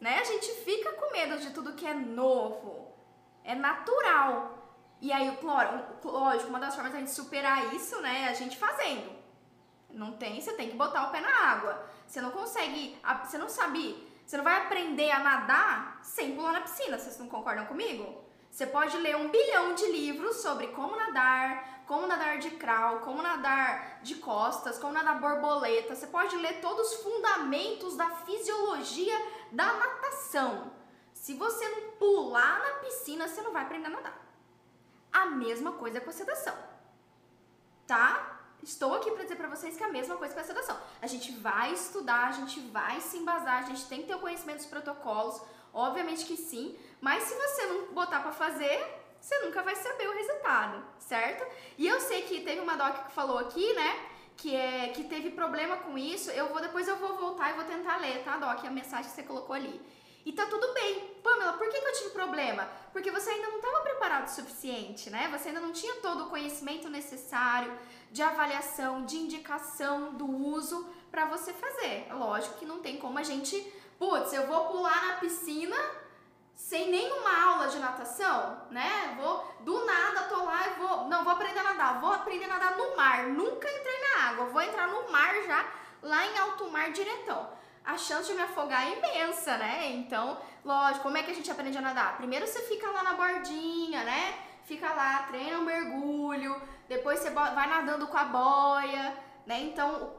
[0.00, 0.18] Né?
[0.20, 2.94] A gente fica com medo de tudo que é novo.
[3.44, 4.58] É natural.
[5.00, 9.16] E aí, lógico, uma das formas da gente superar isso, né, é a gente fazendo.
[9.90, 11.88] Não tem, você tem que botar o pé na água.
[12.06, 16.60] Você não consegue, você não sabe, você não vai aprender a nadar sem pular na
[16.62, 16.98] piscina.
[16.98, 18.27] Vocês não concordam comigo?
[18.50, 23.22] Você pode ler um bilhão de livros sobre como nadar, como nadar de crawl, como
[23.22, 25.94] nadar de costas, como nadar borboleta.
[25.94, 29.14] Você pode ler todos os fundamentos da fisiologia
[29.52, 30.72] da natação.
[31.14, 34.18] Se você não pular na piscina, você não vai aprender a nadar.
[35.12, 36.56] A mesma coisa com a sedação.
[37.86, 38.40] Tá?
[38.62, 40.78] Estou aqui para dizer para vocês que é a mesma coisa com a sedação.
[41.00, 44.20] A gente vai estudar, a gente vai se embasar, a gente tem que ter o
[44.20, 45.40] conhecimento dos protocolos,
[45.72, 48.84] Obviamente que sim, mas se você não botar para fazer,
[49.20, 51.46] você nunca vai saber o resultado, certo?
[51.76, 54.06] E eu sei que teve uma doc que falou aqui, né,
[54.36, 56.30] que é que teve problema com isso.
[56.30, 59.16] Eu vou depois eu vou voltar e vou tentar ler, tá, doc, a mensagem que
[59.16, 59.80] você colocou ali.
[60.24, 61.16] E tá tudo bem.
[61.22, 62.68] Pamela, por que, que eu tive problema?
[62.92, 65.28] Porque você ainda não estava preparado o suficiente, né?
[65.28, 67.72] Você ainda não tinha todo o conhecimento necessário
[68.10, 72.08] de avaliação, de indicação do uso para você fazer.
[72.12, 73.56] Lógico que não tem como a gente
[73.98, 75.76] putz, eu vou pular na piscina
[76.58, 79.14] sem nenhuma aula de natação, né?
[79.16, 82.48] Vou do nada tô lá e vou, não vou aprender a nadar, vou aprender a
[82.48, 83.28] nadar no mar.
[83.28, 85.64] Nunca entrei na água, vou entrar no mar já
[86.02, 87.48] lá em alto mar diretão.
[87.84, 89.92] A chance de me afogar é imensa, né?
[89.92, 92.16] Então, lógico, como é que a gente aprende a nadar?
[92.16, 94.34] Primeiro você fica lá na bordinha, né?
[94.64, 99.16] Fica lá, treina um mergulho, depois você vai nadando com a boia,
[99.46, 99.60] né?
[99.60, 100.12] Então,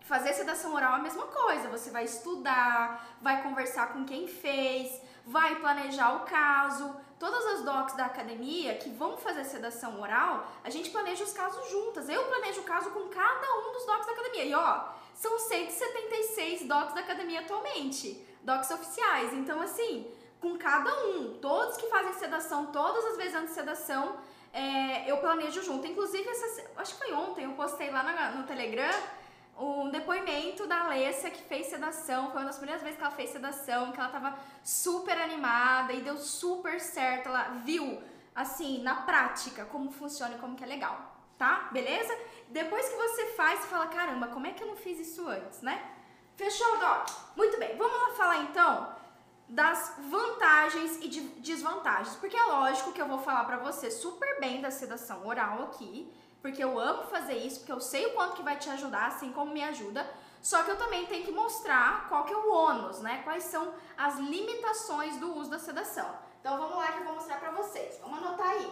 [0.00, 1.68] fazer sedação oral é a mesma coisa.
[1.68, 6.94] Você vai estudar, vai conversar com quem fez, vai planejar o caso.
[7.18, 11.70] Todas as docs da academia que vão fazer sedação oral, a gente planeja os casos
[11.70, 12.08] juntas.
[12.08, 14.44] Eu planejo o caso com cada um dos docs da academia.
[14.44, 14.84] E ó,
[15.14, 19.32] são 176 docs da academia atualmente, docs oficiais.
[19.32, 20.06] Então, assim,
[20.40, 24.16] com cada um, todos que fazem sedação, todas as vezes antes de sedação,
[24.52, 25.86] é, eu planejo junto.
[25.86, 28.92] Inclusive, essa, acho que foi ontem, eu postei lá no, no Telegram
[29.58, 32.30] um depoimento da Alessia que fez sedação.
[32.30, 36.00] Foi uma das primeiras vezes que ela fez sedação, que ela tava super animada e
[36.00, 37.28] deu super certo.
[37.28, 38.02] Ela viu,
[38.34, 40.98] assim, na prática, como funciona e como que é legal,
[41.38, 41.68] tá?
[41.72, 42.16] Beleza?
[42.48, 45.60] Depois que você faz, você fala, caramba, como é que eu não fiz isso antes,
[45.62, 45.82] né?
[46.36, 47.08] Fechou, Doc?
[47.36, 49.04] Muito bem, vamos lá falar então
[49.48, 54.40] das vantagens e de desvantagens, porque é lógico que eu vou falar para você super
[54.40, 56.10] bem da sedação oral aqui,
[56.44, 59.32] porque eu amo fazer isso, porque eu sei o quanto que vai te ajudar, assim
[59.32, 60.06] como me ajuda.
[60.42, 63.22] Só que eu também tenho que mostrar qual que é o ônus, né?
[63.24, 66.06] Quais são as limitações do uso da sedação.
[66.38, 67.98] Então vamos lá que eu vou mostrar pra vocês.
[68.02, 68.70] Vamos anotar aí.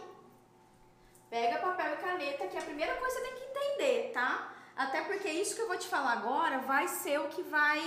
[1.30, 4.52] Pega papel e caneta, que é a primeira coisa que você tem que entender, tá?
[4.76, 7.80] Até porque isso que eu vou te falar agora vai ser o que vai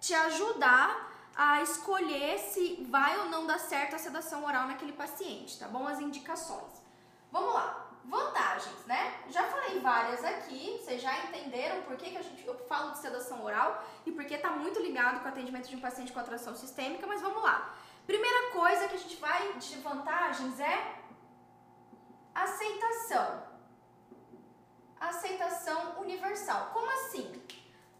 [0.00, 5.60] te ajudar a escolher se vai ou não dar certo a sedação oral naquele paciente,
[5.60, 5.86] tá bom?
[5.86, 6.82] As indicações.
[7.30, 7.87] Vamos lá.
[8.08, 9.20] Vantagens, né?
[9.28, 12.98] Já falei várias aqui, vocês já entenderam por que, que a gente, eu falo de
[12.98, 16.54] sedação oral e porque está muito ligado com o atendimento de um paciente com atração
[16.56, 17.74] sistêmica, mas vamos lá.
[18.06, 20.96] Primeira coisa que a gente vai de vantagens é
[22.34, 23.42] aceitação.
[24.98, 26.70] Aceitação universal.
[26.72, 27.30] Como assim?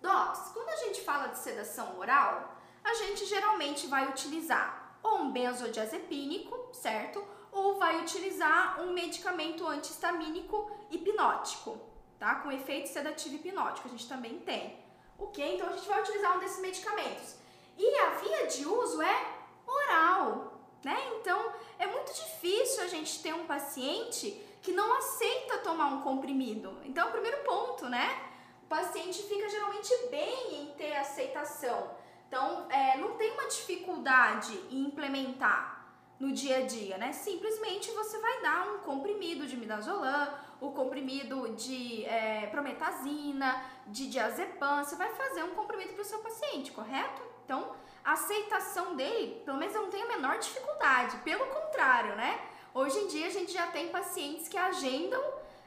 [0.01, 5.31] Docs, quando a gente fala de sedação oral, a gente geralmente vai utilizar ou um
[5.31, 7.23] benzodiazepínico, certo?
[7.59, 11.81] Ou vai utilizar um medicamento antihistamínico hipnótico,
[12.18, 12.37] tá?
[12.37, 14.79] Com efeito sedativo hipnótico, a gente também tem.
[15.18, 15.55] Ok?
[15.55, 17.37] Então a gente vai utilizar um desses medicamentos.
[17.77, 19.35] E a via de uso é
[19.66, 20.97] oral, né?
[21.21, 26.77] Então é muito difícil a gente ter um paciente que não aceita tomar um comprimido.
[26.85, 28.21] Então, é o primeiro ponto, né?
[28.64, 31.90] O paciente fica geralmente bem em ter aceitação.
[32.27, 35.78] Então, é, não tem uma dificuldade em implementar
[36.18, 37.12] no dia a dia, né?
[37.12, 40.28] Simplesmente você vai dar um comprimido de midazolam,
[40.61, 46.18] o comprimido de é, prometazina, de diazepam, você vai fazer um comprimido para o seu
[46.18, 47.22] paciente, correto?
[47.44, 47.72] Então,
[48.04, 52.40] a aceitação dele, pelo menos eu não tenho a menor dificuldade, pelo contrário, né?
[52.74, 55.22] Hoje em dia a gente já tem pacientes que agendam,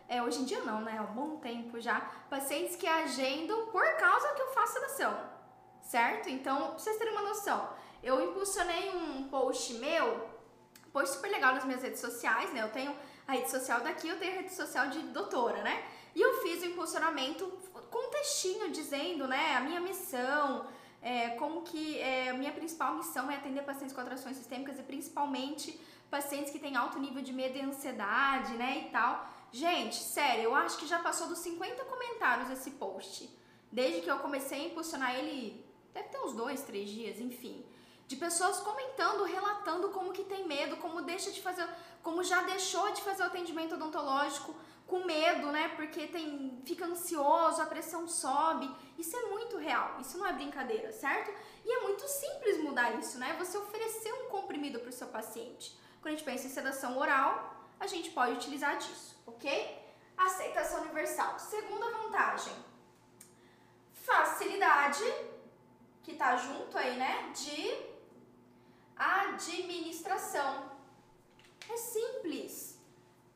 [0.10, 0.98] é, hoje em dia não, né?
[0.98, 5.18] Há um bom tempo já, pacientes que agendam por causa que eu faço sedação,
[5.82, 6.30] certo?
[6.30, 7.70] Então, pra vocês terem uma noção,
[8.04, 10.31] eu impulsionei um post meu
[10.92, 12.62] post super legal nas minhas redes sociais, né?
[12.62, 12.96] Eu tenho
[13.28, 15.84] a rede social daqui, eu tenho a rede social de doutora, né?
[16.14, 17.46] E eu fiz o impulsionamento
[17.90, 20.68] com um textinho dizendo, né, a minha missão,
[21.02, 24.84] é, como que é, a minha principal missão é atender pacientes com atrações sistêmicas e
[24.84, 29.30] principalmente pacientes que têm alto nível de medo e ansiedade, né, e tal.
[29.54, 33.30] Gente, sério, eu acho que já passou dos 50 comentários esse post.
[33.72, 37.64] Desde que eu comecei a impulsionar ele, deve ter uns dois, três dias, enfim
[38.12, 41.66] de pessoas comentando, relatando como que tem medo, como deixa de fazer,
[42.04, 44.54] como já deixou de fazer o atendimento odontológico
[44.86, 45.70] com medo, né?
[45.78, 48.70] Porque tem, fica ansioso, a pressão sobe.
[48.98, 51.32] Isso é muito real, isso não é brincadeira, certo?
[51.64, 53.34] E é muito simples mudar isso, né?
[53.40, 55.80] Você oferecer um comprimido para o seu paciente.
[56.02, 59.80] Quando a gente pensa em sedação oral, a gente pode utilizar disso, ok?
[60.18, 61.40] Aceitação universal.
[61.40, 62.54] Segunda vantagem,
[63.94, 65.06] facilidade,
[66.04, 67.32] que tá junto aí, né?
[67.34, 67.91] De
[68.96, 70.72] administração.
[71.70, 72.80] É simples,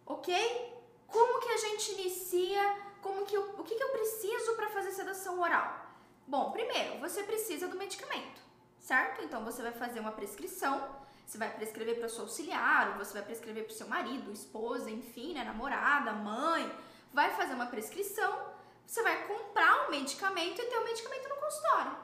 [0.06, 0.74] ok?
[1.08, 2.86] Como que a gente inicia?
[3.02, 5.86] Como que eu, o que, que eu preciso para fazer sedação oral?
[6.28, 8.42] Bom, primeiro, você precisa do medicamento,
[8.80, 9.24] certo?
[9.24, 13.14] Então você vai fazer uma prescrição, você vai prescrever para o seu auxiliar, ou você
[13.14, 16.72] vai prescrever para o seu marido, esposa, enfim, né, namorada, mãe,
[17.14, 18.54] vai fazer uma prescrição,
[18.86, 21.98] você vai comprar o medicamento e ter o medicamento no consultório,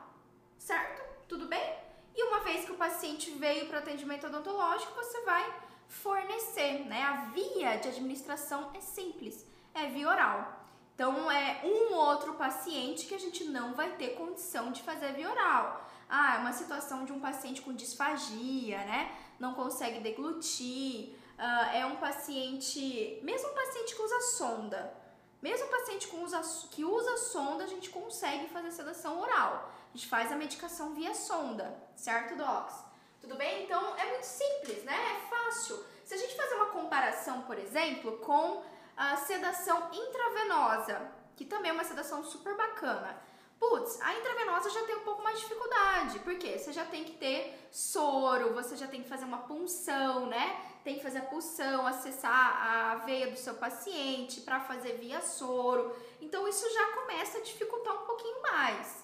[0.58, 1.02] certo?
[1.28, 1.91] Tudo bem?
[2.16, 5.54] E uma vez que o paciente veio para o atendimento odontológico, você vai
[5.88, 7.02] fornecer, né?
[7.04, 10.66] A via de administração é simples, é via oral.
[10.94, 15.30] Então, é um outro paciente que a gente não vai ter condição de fazer via
[15.30, 15.90] oral.
[16.08, 19.12] Ah, é uma situação de um paciente com disfagia, né?
[19.40, 21.16] Não consegue deglutir.
[21.40, 25.02] Uh, é um paciente, mesmo um paciente que usa sonda,
[25.42, 29.74] Mesmo paciente com usa, que usa sonda, a gente consegue fazer sedação oral.
[29.94, 32.76] A gente faz a medicação via sonda, certo, Docs?
[33.20, 33.66] Tudo bem?
[33.66, 34.96] Então é muito simples, né?
[34.96, 35.84] É fácil.
[36.06, 38.64] Se a gente fazer uma comparação, por exemplo, com
[38.96, 43.22] a sedação intravenosa, que também é uma sedação super bacana.
[43.60, 47.18] Putz, a intravenosa já tem um pouco mais de dificuldade, porque você já tem que
[47.18, 50.60] ter soro, você já tem que fazer uma punção, né?
[50.86, 55.94] Tem que fazer a punção, acessar a veia do seu paciente para fazer via soro.
[56.22, 59.01] Então isso já começa a dificultar um pouquinho mais.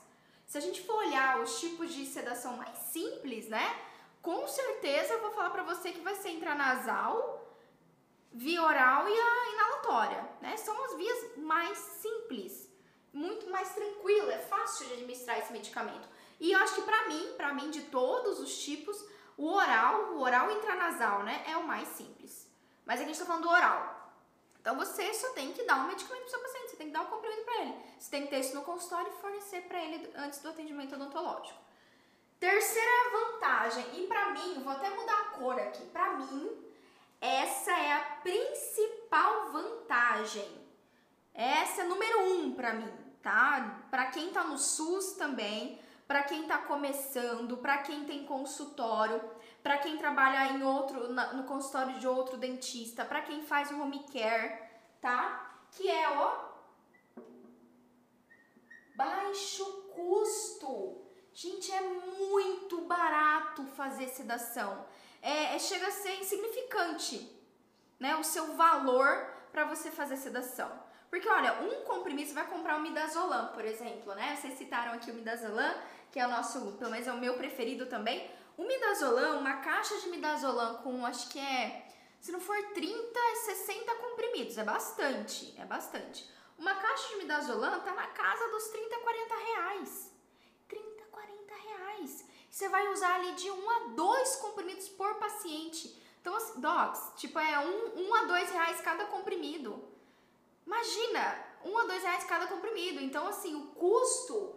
[0.47, 3.79] Se a gente for olhar os tipos de sedação mais simples, né?
[4.21, 7.45] Com certeza eu vou falar para você que vai ser intranasal,
[8.33, 10.57] via oral e a inalatória, né?
[10.57, 12.67] São as vias mais simples
[13.17, 16.07] muito mais tranquilo, é fácil de administrar esse medicamento.
[16.39, 19.03] E eu acho que para mim, para mim de todos os tipos,
[19.35, 22.47] o oral, o oral intranasal, né, é o mais simples.
[22.85, 24.13] Mas a gente tá falando do oral.
[24.61, 27.07] Então você só tem que dar um medicamento pro seu paciente, tem que dar um
[27.07, 27.75] comprimido para ele.
[27.97, 31.59] Você tem que ter isso no consultório e fornecer para ele antes do atendimento odontológico.
[32.39, 35.83] Terceira vantagem, e para mim, vou até mudar a cor aqui.
[35.85, 36.51] Para mim,
[37.19, 40.67] essa é a principal vantagem.
[41.33, 43.81] Essa é número um para mim tá?
[43.91, 49.21] Para quem tá no SUS também, para quem tá começando, para quem tem consultório,
[49.61, 54.05] para quem trabalha em outro no consultório de outro dentista, para quem faz o home
[54.13, 54.61] care,
[55.01, 55.51] tá?
[55.71, 56.46] Que é o
[58.97, 59.63] baixo
[59.95, 61.05] custo.
[61.31, 64.85] Gente, é muito barato fazer sedação.
[65.21, 67.31] É, é chega a ser insignificante,
[67.99, 68.15] né?
[68.15, 69.13] O seu valor
[69.51, 70.71] para você fazer sedação.
[71.11, 74.35] Porque, olha, um comprimido, você vai comprar o midazolam, por exemplo, né?
[74.35, 75.75] Vocês citaram aqui o midazolam,
[76.11, 78.29] que é o nosso, pelo menos é o meu preferido também.
[78.57, 81.87] O midazolam, uma caixa de midazolam com, acho que é,
[82.19, 86.27] se não for 30, 60 comprimidos, é bastante, é bastante.
[86.57, 90.11] Uma caixa de midazolam tá na casa dos 30, 40 reais.
[90.67, 92.25] 30, 40 reais.
[92.49, 96.01] Você vai usar ali de 1 a 2 comprimidos por paciente.
[96.21, 99.97] Então, assim, docs, tipo, é 1 um, um a 2 reais cada comprimido.
[100.67, 102.99] Imagina, um a dois reais cada comprimido.
[103.01, 104.55] Então, assim, o custo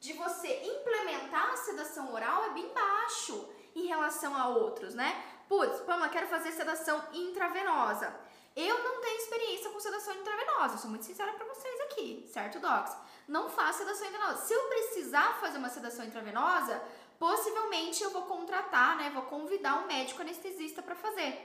[0.00, 5.24] de você implementar a sedação oral é bem baixo em relação a outros, né?
[5.48, 8.14] Putz, Pamela, quero fazer sedação intravenosa.
[8.56, 12.96] Eu não tenho experiência com sedação intravenosa, sou muito sincera para vocês aqui, certo, Docs?
[13.26, 14.46] Não faço sedação intravenosa.
[14.46, 16.80] Se eu precisar fazer uma sedação intravenosa,
[17.18, 21.44] possivelmente eu vou contratar, né, vou convidar um médico anestesista para fazer.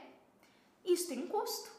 [0.84, 1.70] Isso tem um custo.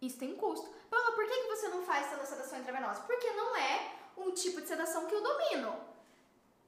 [0.00, 0.68] Isso tem um custo.
[0.90, 3.02] Pamela, por que, você não faz sedação intravenosa?
[3.02, 5.74] Porque não é um tipo de sedação que eu domino.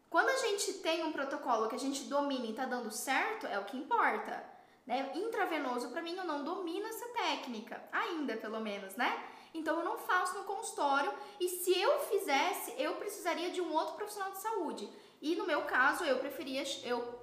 [0.08, 3.58] Quando a gente tem um protocolo que a gente domina e está dando certo, é
[3.58, 4.53] o que importa.
[4.86, 5.10] Né?
[5.14, 9.24] Intravenoso, para mim, eu não domino essa técnica, ainda pelo menos, né?
[9.54, 13.94] Então eu não faço no consultório e se eu fizesse, eu precisaria de um outro
[13.94, 14.90] profissional de saúde.
[15.22, 17.18] E no meu caso, eu preferia, eu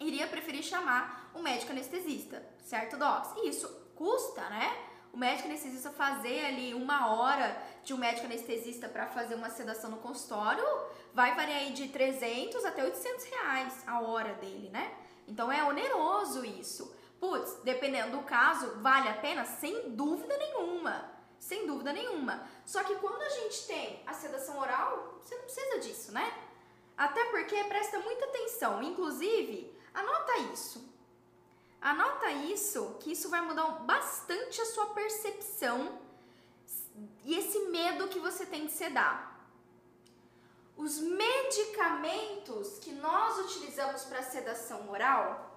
[0.00, 3.36] iria preferir chamar um médico anestesista, certo, Docs?
[3.36, 4.88] E isso custa, né?
[5.12, 9.90] o médico anestesista fazer ali uma hora de um médico anestesista para fazer uma sedação
[9.90, 10.64] no consultório
[11.14, 14.92] vai variar aí de 300 até 800 reais a hora dele, né?
[15.26, 16.94] Então é oneroso isso.
[17.20, 19.44] Putz, dependendo do caso, vale a pena?
[19.44, 21.10] Sem dúvida nenhuma.
[21.38, 22.46] Sem dúvida nenhuma.
[22.64, 26.32] Só que quando a gente tem a sedação oral, você não precisa disso, né?
[26.96, 28.82] Até porque presta muita atenção.
[28.82, 30.88] Inclusive, anota isso.
[31.80, 36.00] Anota isso, que isso vai mudar bastante a sua percepção
[37.24, 39.38] e esse medo que você tem de sedar.
[40.76, 45.47] Os medicamentos que nós utilizamos para sedação oral,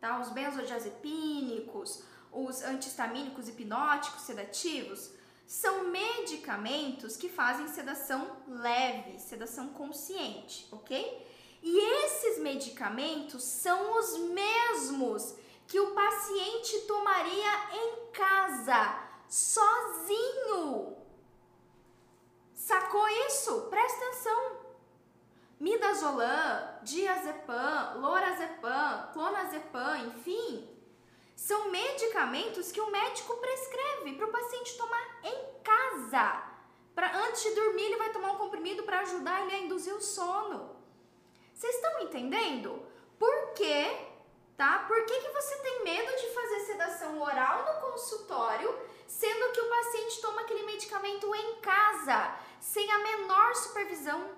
[0.00, 0.20] tá?
[0.20, 5.10] Os benzodiazepínicos, os antihistamínicos hipnóticos sedativos,
[5.46, 11.26] são medicamentos que fazem sedação leve, sedação consciente, ok?
[11.62, 15.34] E esses medicamentos são os mesmos
[15.66, 20.96] que o paciente tomaria em casa, sozinho.
[22.54, 23.62] Sacou isso?
[23.62, 24.60] Presta atenção.
[25.58, 30.68] Midazolam, diazepam, lorazepam, clonazepam, enfim,
[31.36, 36.42] são medicamentos que o médico prescreve para o paciente tomar em casa.
[36.94, 40.00] Para antes de dormir, ele vai tomar um comprimido para ajudar ele a induzir o
[40.00, 40.76] sono.
[41.54, 42.82] Vocês estão entendendo?
[43.18, 44.10] Por que
[44.60, 44.84] tá?
[44.86, 49.70] Por que, que você tem medo de fazer sedação oral no consultório, sendo que o
[49.70, 54.30] paciente toma aquele medicamento em casa, sem a menor supervisão?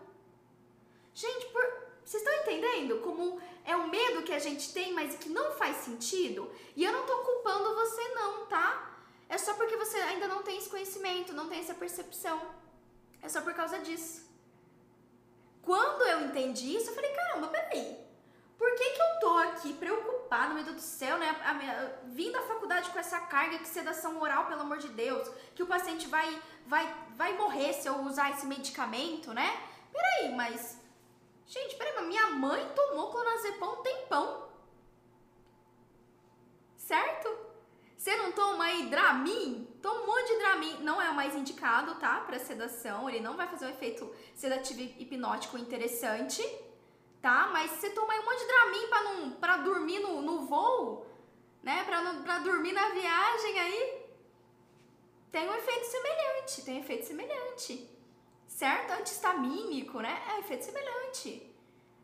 [1.12, 1.81] Gente, por...
[2.04, 5.76] vocês estão entendendo como é um medo que a gente tem, mas que não faz
[5.78, 6.50] sentido?
[6.76, 8.92] E eu não tô culpando você não, tá?
[9.32, 12.38] é só porque você ainda não tem esse conhecimento, não tem essa percepção.
[13.22, 14.30] É só por causa disso.
[15.62, 17.98] Quando eu entendi isso, eu falei, caramba, peraí.
[18.58, 21.30] Por que, que eu tô aqui preocupada, meu Deus do céu, né?
[21.46, 25.26] A minha, vim da faculdade com essa carga que sedação oral, pelo amor de Deus,
[25.54, 26.28] que o paciente vai,
[26.66, 29.48] vai, vai morrer se eu usar esse medicamento, né?
[29.90, 30.76] Peraí, mas.
[31.52, 34.48] Gente, peraí, mas minha mãe tomou clonazepam um tempão.
[36.78, 37.28] Certo?
[37.94, 39.68] Você não toma aí Dramin?
[39.82, 40.78] Toma um monte de Dramin.
[40.78, 42.20] Não é o mais indicado, tá?
[42.20, 43.08] Para sedação.
[43.08, 46.42] Ele não vai fazer um efeito sedativo hipnótico interessante,
[47.20, 47.50] tá?
[47.52, 51.06] Mas você toma aí um monte de Dramin pra, não, pra dormir no, no voo,
[51.62, 51.84] né?
[51.84, 54.06] Pra, não, pra dormir na viagem aí.
[55.30, 56.62] Tem um efeito semelhante.
[56.62, 57.91] Tem um efeito semelhante.
[58.52, 58.92] Certo?
[58.92, 60.22] Antistamínico, né?
[60.28, 61.56] É efeito semelhante.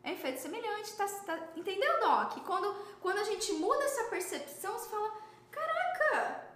[0.03, 0.95] É efeito semelhante.
[0.95, 2.43] Tá, tá, entendeu, Doc?
[2.45, 5.13] Quando, quando a gente muda essa percepção, você fala
[5.51, 6.49] Caraca!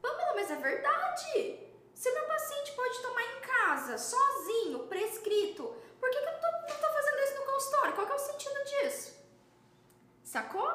[0.00, 1.68] Pamela, mas é verdade!
[1.94, 5.64] Se meu paciente pode tomar em casa, sozinho, prescrito,
[6.00, 7.94] por que, que eu não tô, não tô fazendo isso no consultório?
[7.94, 9.14] Qual que é o sentido disso?
[10.24, 10.72] Sacou?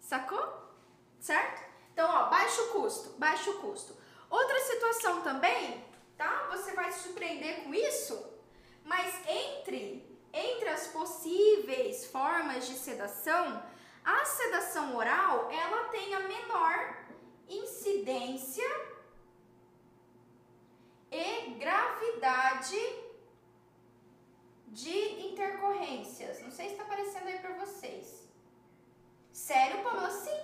[0.00, 0.72] Sacou?
[1.20, 1.62] Certo?
[1.92, 3.96] Então, ó, baixo custo, baixo custo.
[4.28, 5.85] Outra situação também,
[6.16, 6.48] tá?
[6.50, 8.24] Você vai se surpreender com isso,
[8.84, 13.62] mas entre entre as possíveis formas de sedação,
[14.04, 16.94] a sedação oral, ela tem a menor
[17.48, 18.68] incidência
[21.10, 22.78] e gravidade
[24.68, 26.42] de intercorrências.
[26.42, 28.28] Não sei se está aparecendo aí para vocês.
[29.32, 30.10] Sério, Pamela?
[30.10, 30.38] Sim.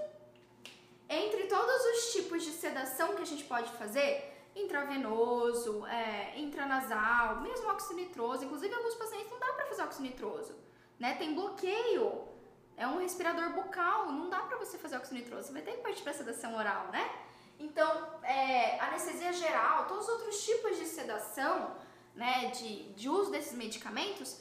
[1.09, 7.71] Entre todos os tipos de sedação que a gente pode fazer, intravenoso, é, intranasal, mesmo
[7.71, 10.55] oxinitroso, inclusive alguns pacientes não dá para fazer oxinitroso,
[10.99, 11.15] né?
[11.15, 12.31] Tem bloqueio.
[12.77, 16.03] É um respirador bucal, não dá para você fazer oxinitroso, você vai ter que partir
[16.03, 17.11] para sedação oral, né?
[17.59, 21.77] Então, é, anestesia geral, todos os outros tipos de sedação,
[22.15, 24.41] né, de, de uso desses medicamentos,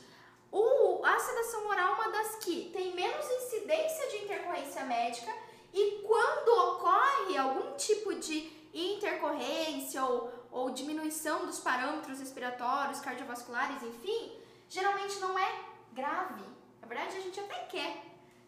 [0.52, 5.32] o, a sedação oral é uma das que tem menos incidência de intercorrência médica.
[5.74, 14.38] E quando ocorre algum tipo de intercorrência ou, ou diminuição dos parâmetros respiratórios, cardiovasculares, enfim,
[14.70, 16.44] geralmente não é grave.
[16.82, 18.04] Na verdade, a gente até quer,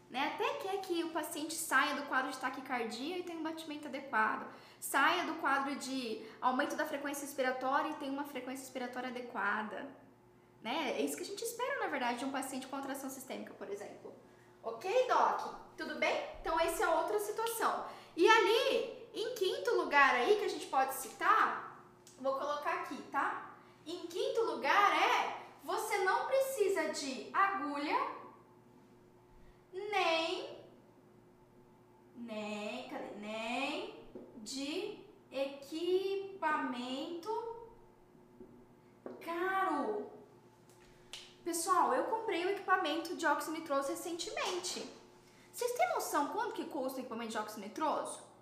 [0.09, 0.33] né?
[0.35, 4.45] Até quer que o paciente saia do quadro de taquicardia e tenha um batimento adequado,
[4.79, 9.87] saia do quadro de aumento da frequência respiratória e tenha uma frequência respiratória adequada.
[10.61, 10.93] Né?
[10.97, 13.69] É isso que a gente espera, na verdade, de um paciente com alteração sistêmica, por
[13.69, 14.13] exemplo.
[14.61, 15.55] Ok, Doc?
[15.75, 16.23] Tudo bem?
[16.39, 17.85] Então, essa é outra situação.
[18.15, 21.79] E ali, em quinto lugar aí, que a gente pode citar,
[22.19, 23.51] vou colocar aqui, tá?
[23.85, 27.95] Em quinto lugar é, você não precisa de agulha
[29.71, 30.57] nem,
[32.15, 33.03] nem, cadê?
[33.19, 33.93] Nem
[34.37, 34.99] de
[35.31, 36.73] equipamento
[39.21, 40.11] caro.
[41.43, 44.85] Pessoal, eu comprei o equipamento de óxido nitroso recentemente.
[45.51, 48.32] Vocês têm noção quanto que custa o equipamento de óxido nitroso?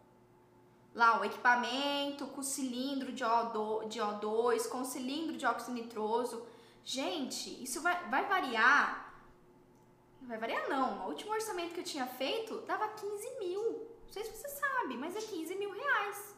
[0.93, 6.45] Lá, o equipamento com cilindro de O2, de O2 com cilindro de óxido nitroso.
[6.83, 9.11] Gente, isso vai, vai variar
[10.21, 11.05] não vai variar não.
[11.05, 13.63] O último orçamento que eu tinha feito dava 15 mil.
[14.05, 16.35] Não sei se você sabe, mas é 15 mil reais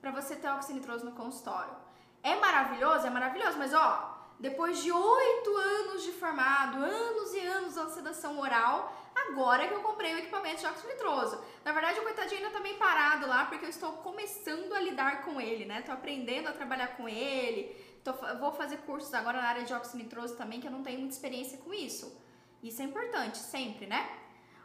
[0.00, 1.74] para você ter oxinitroso no consultório.
[2.22, 3.06] É maravilhoso?
[3.06, 8.38] É maravilhoso, mas ó, depois de oito anos de formado, anos e anos de sedação
[8.38, 8.92] oral,
[9.28, 11.44] agora que eu comprei o equipamento de óxido.
[11.64, 15.24] Na verdade, o coitadinho ainda tá meio parado lá, porque eu estou começando a lidar
[15.24, 15.82] com ele, né?
[15.82, 17.76] Tô aprendendo a trabalhar com ele.
[18.02, 20.04] Tô, vou fazer cursos agora na área de óxido
[20.36, 22.18] também, que eu não tenho muita experiência com isso.
[22.62, 24.08] Isso é importante, sempre, né?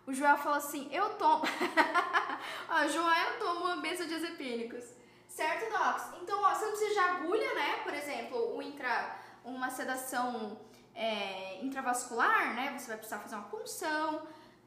[0.05, 1.43] O Joel falou assim: eu tomo.
[2.69, 4.85] ó, Joel toma uma mesa de azepínicos.
[5.27, 6.21] Certo, Docs?
[6.21, 7.79] Então, ó, você não precisa de agulha, né?
[7.83, 10.57] Por exemplo, um intra, uma sedação
[10.93, 12.77] é, intravascular, né?
[12.77, 14.25] Você vai precisar fazer uma punção.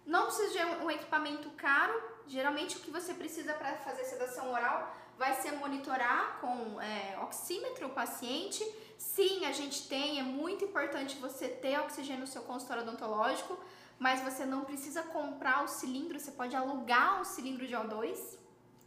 [0.09, 1.95] Não precisa de um equipamento caro.
[2.27, 7.87] Geralmente, o que você precisa para fazer sedação oral vai ser monitorar com é, oxímetro
[7.87, 8.65] o paciente
[8.99, 13.57] Sim, a gente tem, é muito importante você ter oxigênio no seu consultório odontológico,
[13.97, 18.37] mas você não precisa comprar o cilindro, você pode alugar um cilindro de O2.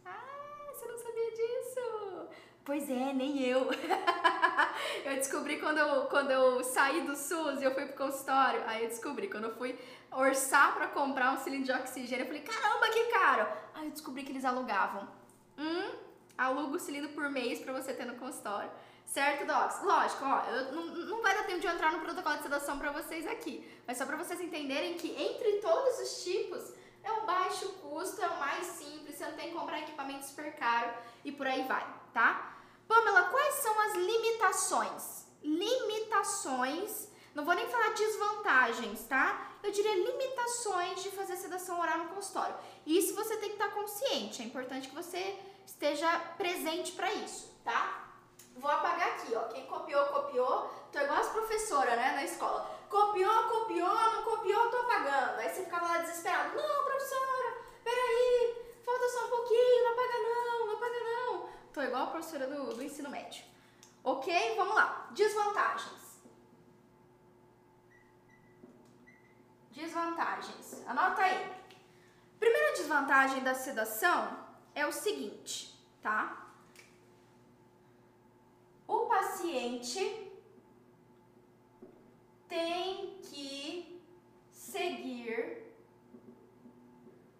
[0.04, 2.28] Ah, você não sabia disso?
[2.62, 3.70] Pois é, nem eu.
[5.04, 8.62] eu descobri quando eu, quando eu saí do SUS e eu fui pro consultório.
[8.66, 9.78] Aí eu descobri, quando eu fui
[10.10, 13.46] orçar para comprar um cilindro de oxigênio, eu falei, caramba, que caro!
[13.74, 15.08] Aí eu descobri que eles alugavam.
[15.58, 15.90] Hum,
[16.36, 18.70] aluga o cilindro por mês para você ter no consultório.
[19.04, 19.82] Certo, Docs?
[19.82, 22.90] Lógico, ó, eu, não, não vai dar tempo de entrar no protocolo de sedação para
[22.92, 26.72] vocês aqui, mas só para vocês entenderem que entre todos os tipos,
[27.04, 30.54] é o baixo custo, é o mais simples, você não tem que comprar equipamento super
[30.54, 30.92] caro
[31.24, 31.84] e por aí vai,
[32.14, 32.51] tá?
[32.92, 35.26] Pamela, quais são as limitações?
[35.42, 39.50] Limitações, não vou nem falar desvantagens, tá?
[39.62, 42.54] Eu diria limitações de fazer sedação oral no consultório.
[42.84, 48.10] Isso você tem que estar consciente, é importante que você esteja presente para isso, tá?
[48.56, 49.44] Vou apagar aqui, ó.
[49.44, 50.70] Quem copiou, copiou.
[50.92, 52.70] Tô igual as professoras, né, na escola.
[52.90, 55.38] Copiou, copiou, não copiou, tô apagando.
[55.38, 56.54] Aí você ficava lá desesperado.
[56.54, 60.41] Não, professora, peraí, falta só um pouquinho, não apaga não.
[61.72, 63.44] Tô igual a professora do, do ensino médio.
[64.04, 64.56] Ok?
[64.56, 65.08] Vamos lá.
[65.12, 66.20] Desvantagens.
[69.70, 70.86] Desvantagens.
[70.86, 71.50] Anota aí.
[72.38, 74.44] Primeira desvantagem da sedação
[74.74, 76.50] é o seguinte, tá?
[78.86, 80.30] O paciente
[82.48, 84.02] tem que
[84.50, 85.72] seguir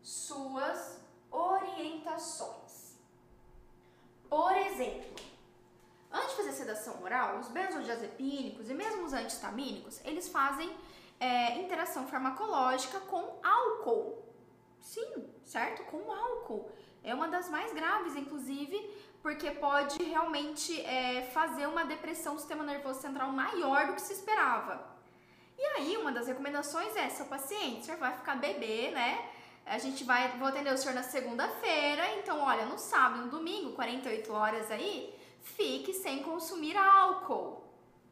[0.00, 2.61] suas orientações.
[4.32, 5.10] Por exemplo,
[6.10, 10.74] antes de fazer sedação oral, os benzodiazepínicos e mesmo os antihistamínicos, eles fazem
[11.20, 14.24] é, interação farmacológica com álcool.
[14.80, 15.84] Sim, certo?
[15.84, 16.72] Com álcool.
[17.04, 18.78] É uma das mais graves, inclusive,
[19.20, 24.14] porque pode realmente é, fazer uma depressão do sistema nervoso central maior do que se
[24.14, 24.96] esperava.
[25.58, 29.30] E aí, uma das recomendações é, seu paciente, o vai ficar bebê, né?
[29.64, 33.72] A gente vai, vou atender o senhor na segunda-feira, então, olha, no sábado, no domingo,
[33.72, 37.62] 48 horas aí, fique sem consumir álcool,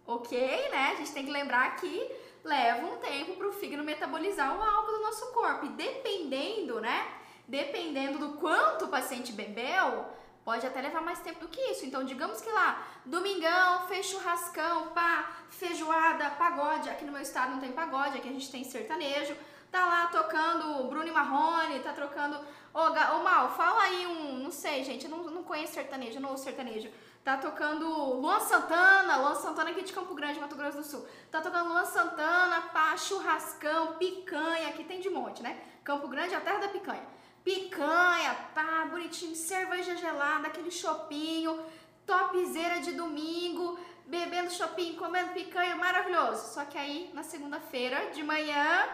[0.06, 0.38] ok?
[0.70, 0.92] Né?
[0.92, 2.10] A gente tem que lembrar que
[2.44, 5.66] leva um tempo para o fígado metabolizar o álcool do nosso corpo.
[5.66, 7.06] E dependendo, né?
[7.46, 10.06] Dependendo do quanto o paciente bebeu,
[10.44, 11.84] pode até levar mais tempo do que isso.
[11.84, 16.88] Então, digamos que lá, domingão, fez churrascão, pá, feijoada, pagode.
[16.88, 19.36] Aqui no meu estado não tem pagode, aqui a gente tem sertanejo.
[19.70, 22.38] Tá lá tocando Bruno Marrone, tá trocando.
[22.74, 24.38] Ô, Mal, fala aí um.
[24.38, 26.90] Não sei, gente, eu não, não conheço sertanejo, não ouço sertanejo.
[27.22, 31.06] Tá tocando Luan Santana, Luan Santana aqui de Campo Grande, Mato Grosso do Sul.
[31.30, 35.60] Tá tocando Luan Santana, pá, churrascão, picanha, aqui tem de monte, né?
[35.84, 37.02] Campo Grande é a terra da picanha.
[37.44, 41.62] Picanha, pá, bonitinho, cerveja gelada, aquele chopinho,
[42.06, 46.54] topzera de domingo, bebendo chopinho, comendo picanha, maravilhoso.
[46.54, 48.88] Só que aí, na segunda-feira, de manhã,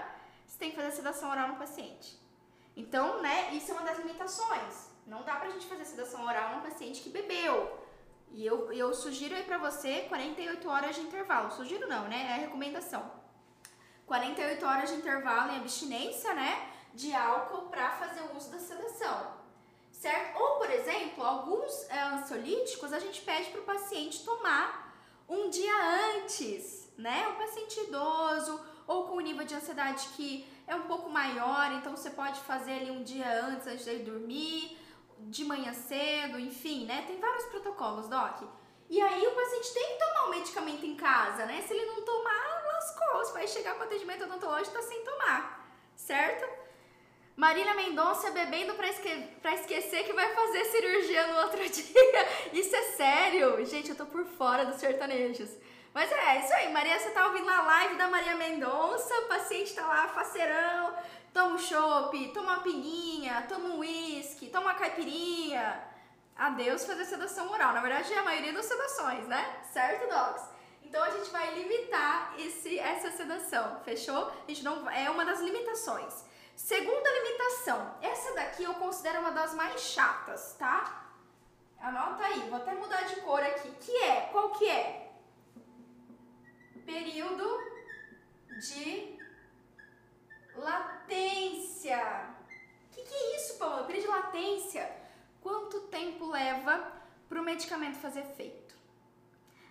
[0.47, 2.19] você tem que fazer sedação oral no paciente.
[2.77, 4.91] Então, né, isso é uma das limitações.
[5.07, 7.87] Não dá pra gente fazer sedação oral num paciente que bebeu.
[8.33, 11.51] E eu, eu sugiro aí pra você 48 horas de intervalo.
[11.51, 12.27] Sugiro não, né?
[12.31, 13.11] É a recomendação.
[14.07, 16.71] 48 horas de intervalo em abstinência, né?
[16.93, 19.37] De álcool para fazer o uso da sedação.
[19.91, 20.39] Certo?
[20.39, 24.95] Ou, por exemplo, alguns é, ansiolíticos a gente pede para o paciente tomar
[25.29, 25.73] um dia
[26.17, 27.27] antes, né?
[27.29, 31.97] Um paciente idoso ou com um nível de ansiedade que é um pouco maior, então
[31.97, 34.79] você pode fazer ali um dia antes, antes de dormir
[35.19, 37.05] de manhã cedo, enfim, né?
[37.07, 38.43] Tem vários protocolos, Doc.
[38.89, 41.63] E aí o paciente tem que tomar o medicamento em casa, né?
[41.63, 43.19] Se ele não tomar, lascou.
[43.19, 46.67] Você vai chegar com atendimento odontológico tá sem tomar, certo?
[47.35, 52.29] Marília Mendonça bebendo pra, esque esquecer que vai fazer cirurgia no outro dia.
[52.53, 53.65] Isso é sério?
[53.67, 55.51] Gente, eu tô por fora dos sertanejos.
[55.97, 56.71] Mas é, é isso aí.
[56.71, 60.95] Maria, você tá ouvindo a live da Maria Mendonça, o paciente tá lá, faceirão,
[61.33, 65.83] toma um chopp, toma uma pinguinha, toma um uísque, toma uma caipirinha.
[66.37, 67.73] Adeus fazer sedação oral.
[67.73, 69.59] Na verdade, é a maioria das sedações, né?
[69.73, 70.51] Certo, docs?
[70.83, 74.31] Então a gente vai limitar esse, essa sedação, fechou?
[74.47, 76.27] A gente não é uma das limitações.
[76.55, 81.07] Segunda limitação, essa daqui eu considero uma das mais chatas, tá?
[81.81, 83.71] Anota aí, vou até mudar de cor aqui.
[83.81, 84.29] Que é?
[84.31, 85.06] Qual que é?
[86.87, 87.45] Período
[88.61, 89.19] de
[90.55, 92.01] Latência.
[92.87, 93.85] O que, que, é isso, Paula?
[93.85, 94.97] Período de latência.
[95.43, 96.93] Quanto tempo leva
[97.29, 98.75] para o medicamento fazer efeito?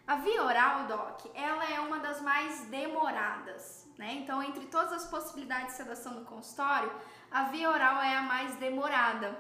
[0.05, 4.13] A via oral, Doc, ela é uma das mais demoradas, né?
[4.13, 6.93] Então, entre todas as possibilidades de sedação no consultório,
[7.32, 9.36] a via oral é a mais demorada.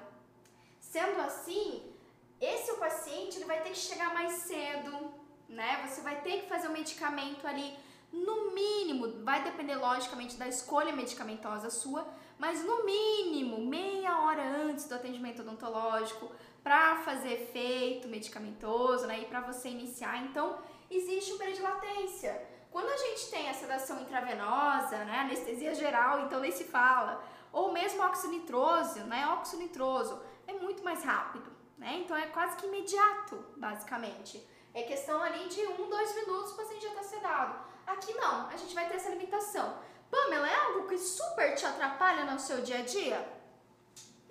[0.79, 1.93] Sendo assim,
[2.41, 5.13] esse o paciente ele vai ter que chegar mais cedo,
[5.47, 5.85] né?
[5.85, 7.75] Você vai ter que fazer o medicamento ali
[8.11, 14.87] no mínimo, vai depender logicamente da escolha medicamentosa sua, mas no mínimo meia hora antes
[14.87, 16.31] do atendimento odontológico
[16.63, 20.23] para fazer efeito medicamentoso, né, e para você iniciar.
[20.23, 20.57] Então,
[20.89, 22.47] existe um período de latência.
[22.71, 27.71] Quando a gente tem a sedação intravenosa, né, anestesia geral, então nem se fala, ou
[27.71, 32.01] mesmo óxido nitroso, né, óxido nitroso, é muito mais rápido, né?
[32.03, 34.45] Então é quase que imediato, basicamente.
[34.75, 37.57] É questão ali de um, dois minutos o paciente já está sedado.
[37.87, 39.79] Aqui não, a gente vai ter essa limitação.
[40.11, 43.25] Pamela, é algo que super te atrapalha no seu dia a dia?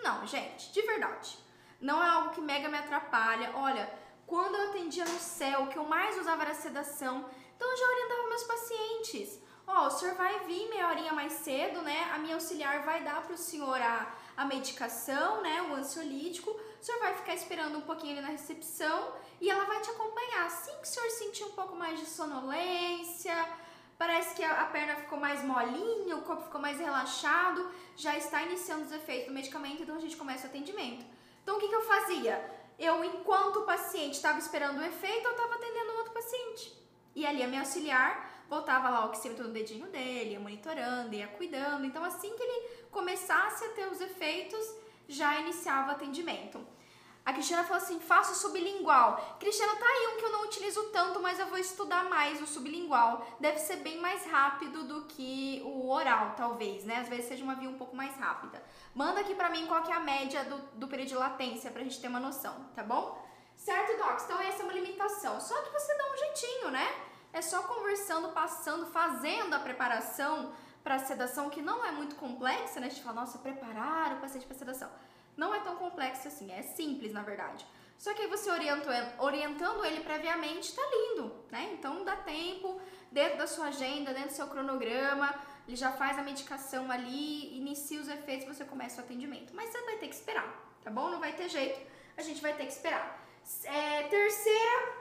[0.03, 1.39] Não, gente, de verdade.
[1.81, 3.53] Não é algo que mega me atrapalha.
[3.55, 3.91] Olha,
[4.27, 7.25] quando eu atendia no céu, o que eu mais usava era sedação.
[7.57, 9.41] Então eu já orientava meus pacientes.
[9.67, 12.11] Ó, oh, o senhor vai vir meia horinha mais cedo, né?
[12.13, 15.63] A minha auxiliar vai dar para o senhor a, a medicação, né?
[15.63, 16.51] O ansiolítico.
[16.51, 20.47] O senhor vai ficar esperando um pouquinho ali na recepção e ela vai te acompanhar.
[20.47, 23.35] Assim que o senhor sentir um pouco mais de sonolência,
[23.97, 28.85] parece que a, perna ficou mais molinha, o corpo ficou mais relaxado, já está iniciando
[28.85, 31.05] os efeitos do medicamento, então a gente começa o atendimento.
[31.43, 32.65] Então o que, que eu fazia?
[32.79, 36.73] Eu, enquanto o paciente estava esperando o efeito, eu estava atendendo outro paciente.
[37.15, 41.29] E ali a minha auxiliar botava lá o oxímetro no dedinho dele, ia monitorando, ia
[41.29, 41.85] cuidando.
[41.85, 42.69] Então, assim que ele
[42.99, 44.65] começasse a ter os efeitos,
[45.07, 46.59] já iniciava o atendimento.
[47.25, 49.37] A Cristiana falou assim: faço sublingual.
[49.41, 52.47] Cristiana, tá aí um que eu não utilizo tanto, mas eu vou estudar mais o
[52.47, 53.27] sublingual.
[53.41, 56.99] Deve ser bem mais rápido do que o oral, talvez, né?
[56.99, 58.63] Às vezes seja uma via um pouco mais rápida.
[58.95, 61.83] Manda aqui pra mim qual que é a média do, do período de latência pra
[61.83, 63.19] gente ter uma noção, tá bom?
[63.57, 64.25] Certo, Docs?
[64.25, 65.41] Então essa é uma limitação.
[65.41, 66.95] Só que você dá um jeitinho, né?
[67.33, 70.53] É só conversando, passando, fazendo a preparação
[70.85, 72.87] para sedação, que não é muito complexa, né?
[72.87, 74.91] A gente fala, nossa, preparar o paciente para sedação.
[75.35, 77.67] Não é tão complexo assim, é simples na verdade.
[77.97, 81.71] Só que aí você orienta, orientando ele previamente, tá lindo, né?
[81.73, 82.79] Então dá tempo,
[83.11, 85.35] dentro da sua agenda, dentro do seu cronograma,
[85.67, 89.55] ele já faz a medicação ali, inicia os efeitos, você começa o atendimento.
[89.55, 91.09] Mas você vai ter que esperar, tá bom?
[91.09, 91.81] Não vai ter jeito,
[92.17, 93.25] a gente vai ter que esperar.
[93.65, 94.93] É, terceira,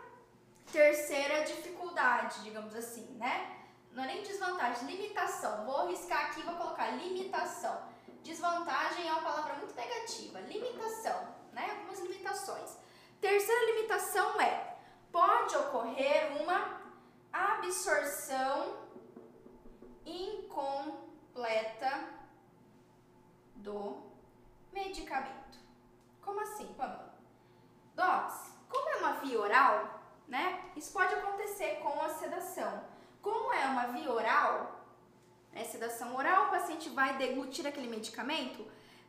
[0.71, 3.62] terceira dificuldade, digamos assim, né?
[3.93, 5.65] Não é nem desvantagem, limitação.
[5.65, 7.79] Vou arriscar aqui, vou colocar limitação.
[8.23, 10.39] Desvantagem é uma palavra muito negativa.
[10.41, 11.69] Limitação, né?
[11.71, 12.77] Algumas limitações.
[13.21, 14.77] Terceira limitação é:
[15.11, 16.81] pode ocorrer uma
[17.31, 18.77] absorção
[20.05, 22.09] incompleta
[23.55, 24.01] do
[24.71, 25.59] medicamento.
[26.19, 27.13] Como assim, Pamela?
[27.93, 30.71] Docs, como é uma via oral, né?
[30.75, 32.92] Isso pode acontecer com a sedação.
[33.24, 34.86] Como é uma via oral,
[35.53, 38.67] né, sedação oral, o paciente vai deglutir aquele medicamento,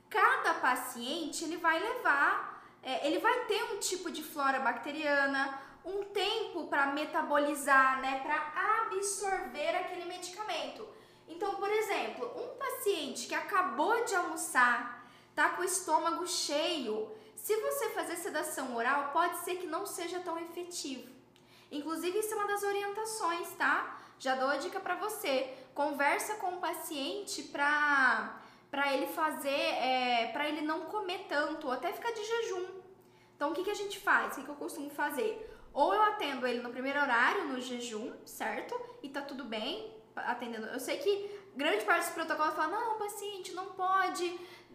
[0.08, 6.04] cada paciente ele vai levar, é, ele vai ter um tipo de flora bacteriana, um
[6.04, 10.86] tempo para metabolizar, né, para absorver aquele medicamento.
[11.26, 15.04] Então, por exemplo, um paciente que acabou de almoçar,
[15.34, 20.20] tá com o estômago cheio, se você fazer sedação oral, pode ser que não seja
[20.20, 21.12] tão efetivo.
[21.72, 23.93] Inclusive, isso é uma das orientações, tá?
[24.18, 25.52] Já dou a dica para você.
[25.74, 28.40] Conversa com o paciente para
[28.70, 32.66] para ele fazer, é, para ele não comer tanto, ou até ficar de jejum.
[33.36, 34.32] Então, o que, que a gente faz?
[34.32, 35.48] O que, que eu costumo fazer?
[35.72, 38.74] Ou eu atendo ele no primeiro horário, no jejum, certo?
[39.00, 40.66] E tá tudo bem, atendendo.
[40.66, 44.24] Eu sei que grande parte dos protocolos fala, não, paciente não pode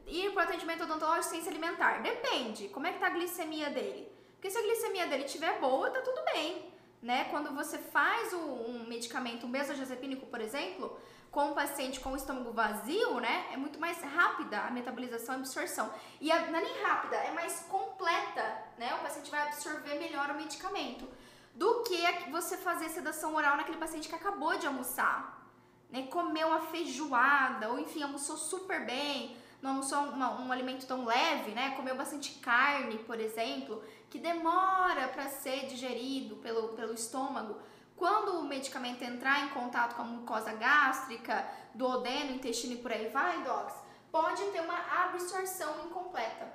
[0.07, 2.01] ir para o atendimento odontológico sem se alimentar.
[2.01, 4.09] Depende, como é que tá a glicemia dele?
[4.35, 6.71] Porque se a glicemia dele estiver boa, tá tudo bem
[7.01, 7.25] né?
[7.25, 10.99] Quando você faz um medicamento, um benzodiazepínico, por exemplo,
[11.31, 13.47] com um paciente com o estômago vazio, né?
[13.53, 15.93] É muito mais rápida a metabolização e absorção.
[16.19, 18.93] E a, não é nem rápida, é mais completa, né?
[18.95, 21.07] O paciente vai absorver melhor o medicamento
[21.53, 25.47] do que você fazer sedação oral naquele paciente que acabou de almoçar,
[25.89, 26.07] né?
[26.07, 31.51] Comeu uma feijoada, ou enfim, almoçou super bem, não almoçou uma, um alimento tão leve,
[31.51, 31.71] né?
[31.75, 37.59] Comeu bastante carne, por exemplo que demora para ser digerido pelo, pelo estômago,
[37.95, 42.91] quando o medicamento entrar em contato com a mucosa gástrica, do odeno, intestino e por
[42.91, 43.75] aí vai, docs,
[44.11, 46.51] pode ter uma absorção incompleta.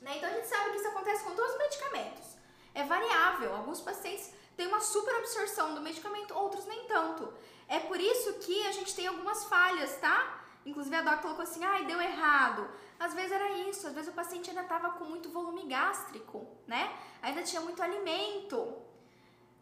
[0.00, 0.16] Né?
[0.16, 2.36] Então a gente sabe que isso acontece com todos os medicamentos.
[2.74, 3.54] É variável.
[3.54, 7.32] Alguns pacientes têm uma super absorção do medicamento, outros nem tanto.
[7.68, 10.41] É por isso que a gente tem algumas falhas, tá?
[10.64, 12.68] Inclusive a doc colocou assim, ai, deu errado.
[12.98, 16.92] Às vezes era isso, às vezes o paciente ainda estava com muito volume gástrico, né?
[17.20, 18.72] Ainda tinha muito alimento.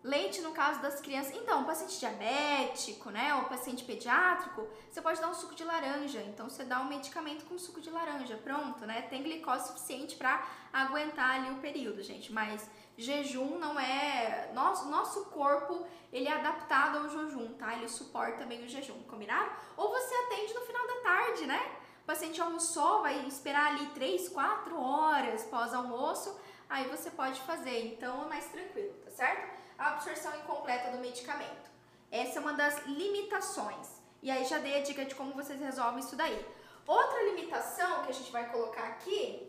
[0.03, 1.36] Leite no caso das crianças.
[1.36, 6.22] Então, o paciente diabético, né, ou paciente pediátrico, você pode dar um suco de laranja.
[6.22, 9.03] Então, você dá um medicamento com suco de laranja, pronto, né?
[9.03, 10.42] Tem glicose suficiente para
[10.72, 12.32] aguentar ali o período, gente.
[12.32, 12.66] Mas
[13.01, 14.51] jejum não é.
[14.53, 17.74] Nosso, nosso corpo ele é adaptado ao jejum, tá?
[17.74, 19.51] Ele suporta bem o jejum, combinado?
[19.76, 21.76] Ou você atende no final da tarde, né?
[22.03, 26.38] O paciente almoçou, vai esperar ali 3, 4 horas pós-almoço,
[26.68, 29.61] aí você pode fazer, então é mais tranquilo, tá certo?
[29.78, 31.70] A absorção incompleta do medicamento.
[32.11, 34.01] Essa é uma das limitações.
[34.22, 36.44] E aí já dei a dica de como vocês resolvem isso daí.
[36.86, 39.48] Outra limitação que a gente vai colocar aqui,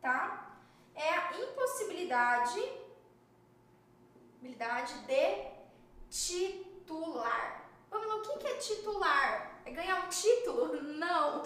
[0.00, 0.43] tá?
[0.94, 2.62] É a impossibilidade
[5.06, 5.54] de
[6.10, 7.68] titular.
[7.90, 9.60] Pamela, o que é titular?
[9.64, 10.82] É ganhar um título?
[10.82, 11.42] Não.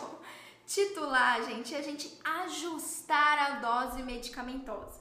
[0.66, 5.01] Titular, gente, é a gente ajustar a dose medicamentosa.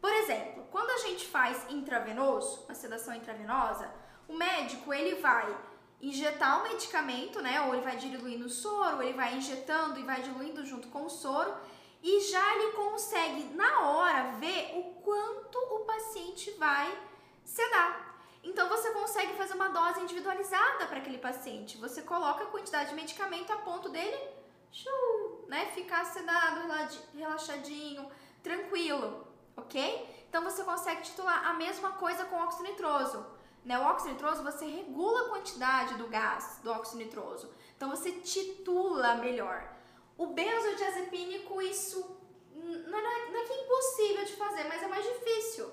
[0.00, 3.92] Por exemplo, quando a gente faz intravenoso, a sedação intravenosa,
[4.26, 5.54] o médico ele vai
[6.00, 7.60] injetar o medicamento, né?
[7.62, 11.04] Ou ele vai diluindo o soro, ou ele vai injetando e vai diluindo junto com
[11.04, 11.52] o soro,
[12.02, 16.96] e já ele consegue na hora ver o quanto o paciente vai
[17.44, 18.08] sedar.
[18.42, 21.76] Então você consegue fazer uma dose individualizada para aquele paciente.
[21.78, 24.16] Você coloca a quantidade de medicamento a ponto dele,
[25.48, 26.60] né, ficar sedado,
[27.14, 28.08] relaxadinho,
[28.42, 29.26] tranquilo,
[29.56, 30.26] ok?
[30.28, 33.26] Então você consegue titular a mesma coisa com óxido nitroso.
[33.64, 33.78] Né?
[33.78, 37.52] O óxido nitroso você regula a quantidade do gás do óxido nitroso.
[37.76, 39.77] Então você titula melhor.
[40.18, 42.18] O benzodiazepínico, isso
[42.52, 45.70] não é, não é que é impossível de fazer, mas é mais difícil.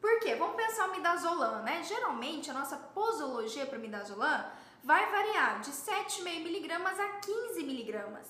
[0.00, 0.34] Por quê?
[0.36, 1.82] Vamos pensar o midazolam, né?
[1.82, 4.50] Geralmente a nossa posologia para midazolam
[4.82, 8.22] vai variar de 7,5mg a 15mg.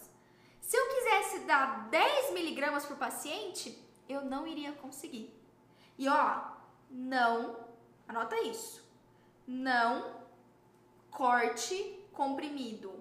[0.61, 5.33] Se eu quisesse dar 10mg para o paciente, eu não iria conseguir.
[5.99, 6.43] E ó,
[6.91, 7.67] não,
[8.09, 8.83] anota isso,
[9.47, 10.21] não
[11.11, 13.00] corte comprimido.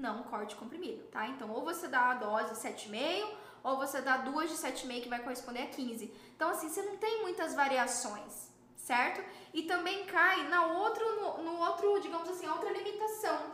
[0.00, 1.28] Não corte comprimido, tá?
[1.28, 5.22] Então, ou você dá a dose 7,5 ou você dá duas de 7,5 que vai
[5.22, 6.10] corresponder a 15.
[6.34, 9.22] Então, assim, você não tem muitas variações, certo?
[9.52, 13.52] E também cai na outro, no, no outro, digamos assim, outra limitação.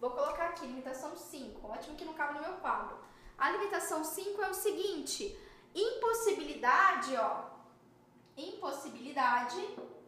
[0.00, 1.66] Vou colocar aqui, limitação 5.
[1.66, 2.96] Ótimo que não cabe no meu quadro.
[3.36, 5.38] A limitação 5 é o seguinte:
[5.74, 7.50] impossibilidade, ó.
[8.34, 9.60] Impossibilidade,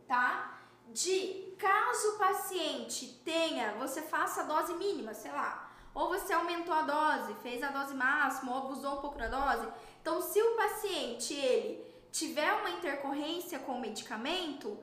[0.09, 0.62] tá?
[0.89, 5.63] De caso o paciente tenha, você faça a dose mínima, sei lá,
[5.95, 9.68] ou você aumentou a dose, fez a dose máxima, ou abusou um pouco da dose.
[10.03, 14.78] Então, se o paciente ele tiver uma intercorrência com o medicamento,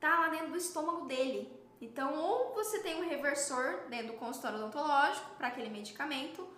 [0.00, 1.52] tá lá dentro do estômago dele.
[1.80, 6.48] Então, ou você tem um reversor dentro do consultório odontológico para aquele medicamento,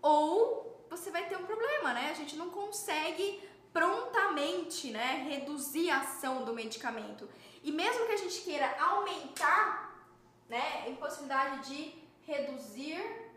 [0.00, 2.10] ou você vai ter um problema, né?
[2.10, 3.42] A gente não consegue
[3.72, 7.28] prontamente, né, reduzir a ação do medicamento.
[7.62, 10.06] E mesmo que a gente queira aumentar,
[10.48, 13.27] né, a impossibilidade de reduzir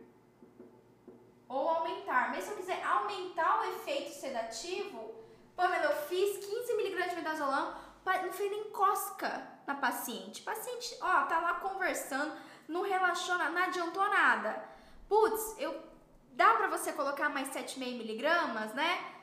[1.52, 2.32] ou aumentar.
[2.32, 5.14] Mesmo se eu quiser aumentar o efeito sedativo,
[5.56, 7.76] Pamela, eu fiz 15 miligramas de midazolam,
[8.06, 10.42] não fez nem cosca na paciente.
[10.42, 12.34] Paciente, ó, tá lá conversando,
[12.68, 14.64] não relaxou, não adiantou nada.
[15.08, 15.78] Putz, eu
[16.32, 19.14] dá para você colocar mais 7,5 miligramas, né?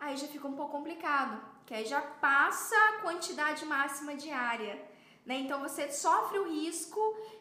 [0.00, 4.84] Aí já fica um pouco complicado, que aí já passa a quantidade máxima diária.
[5.28, 5.40] Né?
[5.40, 6.98] Então você sofre o risco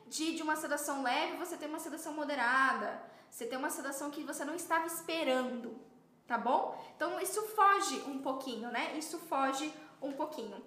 [0.08, 3.02] de, de uma sedação leve, você ter uma sedação moderada.
[3.30, 5.80] Você tem uma sedação que você não estava esperando,
[6.28, 6.78] tá bom?
[6.98, 8.98] Então isso foge um pouquinho, né?
[8.98, 10.62] Isso foge um pouquinho.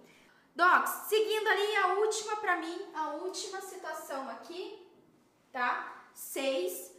[0.55, 4.91] Docs, seguindo ali a última para mim, a última situação aqui,
[5.53, 6.07] tá?
[6.15, 6.91] Seis,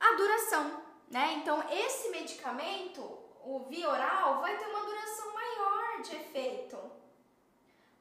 [0.00, 1.34] a duração, né?
[1.34, 3.02] Então esse medicamento,
[3.44, 6.78] o via oral, vai ter uma duração maior de efeito.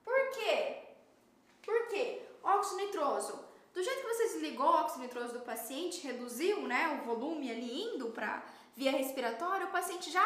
[0.05, 0.82] Por quê?
[1.73, 2.21] Por quê?
[2.43, 7.05] Óxido nitroso do jeito que você desligou o óxido nitroso do paciente, reduziu né, o
[7.07, 8.43] volume ali indo para
[8.75, 10.23] via respiratória, o paciente já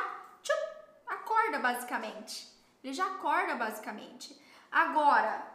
[1.07, 2.53] acorda basicamente.
[2.83, 4.37] Ele já acorda basicamente.
[4.69, 5.47] Agora,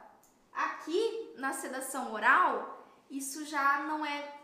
[0.54, 4.34] aqui na sedação oral, isso já não é,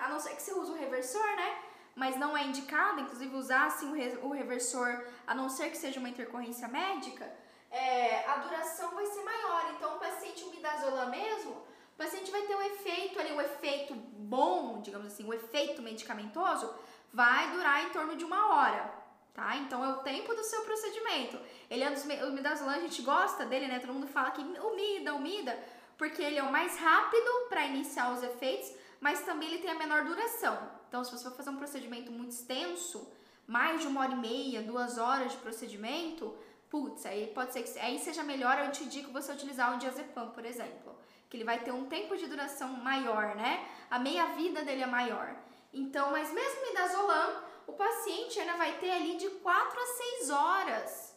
[0.00, 1.62] a não ser que você use o reversor, né?
[1.94, 3.90] Mas não é indicado, inclusive, usar assim,
[4.22, 7.32] o reversor, a não ser que seja uma intercorrência médica,
[7.70, 9.72] é, a duração vai ser maior.
[9.76, 13.94] Então, o paciente umidazolam mesmo, o paciente vai ter um efeito ali, o um efeito
[13.94, 16.72] bom, digamos assim, o um efeito medicamentoso
[17.12, 18.92] vai durar em torno de uma hora,
[19.34, 19.56] tá?
[19.56, 21.38] Então é o tempo do seu procedimento.
[21.70, 23.78] Ele é um dos, o midazolam, a gente gosta dele, né?
[23.78, 25.58] Todo mundo fala que umida, umida,
[25.96, 29.74] porque ele é o mais rápido para iniciar os efeitos, mas também ele tem a
[29.74, 30.56] menor duração.
[30.88, 33.10] Então, se você for fazer um procedimento muito extenso,
[33.46, 36.36] mais de uma hora e meia, duas horas de procedimento,
[36.70, 40.30] putz, aí pode ser que aí seja melhor, eu te indico você utilizar um diazepam,
[40.30, 40.98] por exemplo
[41.28, 43.68] que ele vai ter um tempo de duração maior, né?
[43.90, 45.36] A meia-vida dele é maior.
[45.72, 51.16] Então, mas mesmo midazolam, o paciente ainda vai ter ali de 4 a 6 horas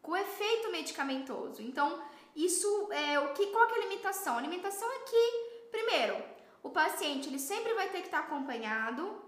[0.00, 1.60] com efeito medicamentoso.
[1.60, 2.00] Então,
[2.36, 4.38] isso é o que qual é a limitação?
[4.38, 6.22] A limitação é que, primeiro,
[6.62, 9.20] o paciente ele sempre vai ter que estar acompanhado,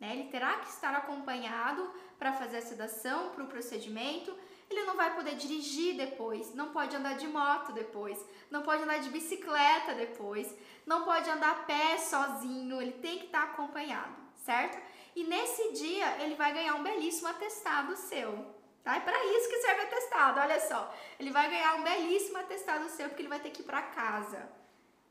[0.00, 0.14] né?
[0.14, 4.36] Ele terá que estar acompanhado para fazer a sedação, para o procedimento
[4.68, 8.18] ele não vai poder dirigir depois, não pode andar de moto depois,
[8.50, 10.52] não pode andar de bicicleta depois,
[10.84, 14.14] não pode andar a pé sozinho, ele tem que estar acompanhado,
[14.44, 14.78] certo?
[15.14, 18.54] E nesse dia ele vai ganhar um belíssimo atestado seu.
[18.82, 18.96] Tá?
[18.96, 20.94] É para isso que serve atestado, olha só.
[21.18, 24.48] Ele vai ganhar um belíssimo atestado seu porque ele vai ter que ir para casa.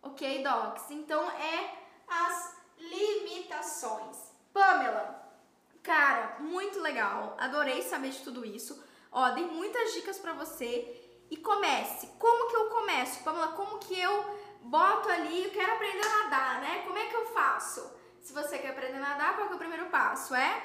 [0.01, 0.91] Ok, docs?
[0.91, 1.75] Então é
[2.07, 4.17] as limitações.
[4.53, 5.25] Pamela,
[5.85, 7.35] Cara, muito legal.
[7.39, 8.83] Adorei saber de tudo isso.
[9.15, 11.01] Ó, dei muitas dicas para você.
[11.31, 12.07] E comece.
[12.19, 13.23] Como que eu começo?
[13.23, 14.13] Pamela, como que eu
[14.61, 16.83] boto ali, eu quero aprender a nadar, né?
[16.85, 17.89] Como é que eu faço?
[18.19, 20.35] Se você quer aprender a nadar, qual é o primeiro passo?
[20.35, 20.61] É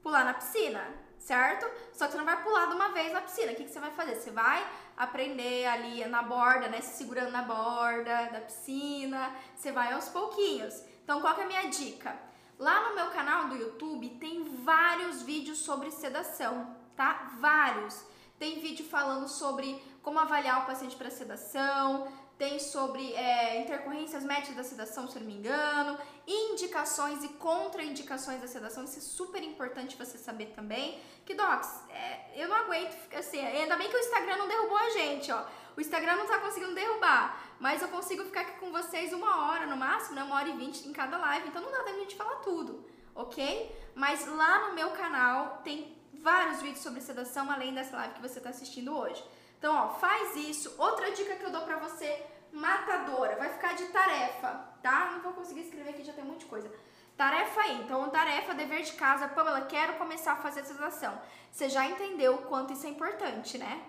[0.00, 1.68] pular na piscina, certo?
[1.92, 3.50] Só que você não vai pular de uma vez na piscina.
[3.50, 4.14] O que, que você vai fazer?
[4.14, 4.64] Você vai
[4.96, 6.80] aprender ali na borda, né?
[6.80, 9.34] Se segurando na borda da piscina.
[9.56, 10.80] Você vai aos pouquinhos.
[11.02, 12.16] Então, qual que é a minha dica?
[12.60, 17.32] Lá no meu canal do YouTube tem vários vídeos sobre sedação, tá?
[17.38, 18.04] Vários.
[18.38, 24.56] Tem vídeo falando sobre como avaliar o paciente para sedação, tem sobre é, intercorrências médicas
[24.56, 29.40] da sedação, se eu não me engano, indicações e contraindicações da sedação, isso é super
[29.44, 31.00] importante você saber também.
[31.24, 34.90] Que, Docs, é, eu não aguento, assim, ainda bem que o Instagram não derrubou a
[34.90, 35.44] gente, ó.
[35.76, 39.66] O Instagram não tá conseguindo derrubar, mas eu consigo ficar aqui com vocês uma hora
[39.66, 40.24] no máximo, né?
[40.24, 42.84] Uma hora e vinte em cada live, então não dá pra gente falar tudo,
[43.14, 43.72] ok?
[43.94, 48.40] Mas lá no meu canal tem vários vídeos sobre sedação, além dessa live que você
[48.40, 49.22] tá assistindo hoje.
[49.58, 50.74] Então, ó, faz isso.
[50.78, 54.48] Outra dica que eu dou pra você, matadora, vai ficar de tarefa,
[54.82, 55.10] tá?
[55.12, 56.70] Não vou conseguir escrever aqui, já tem muita coisa.
[57.16, 61.20] Tarefa aí, então tarefa, dever de casa, Pamela, quero começar a fazer sedação.
[61.50, 63.84] Você já entendeu o quanto isso é importante, né?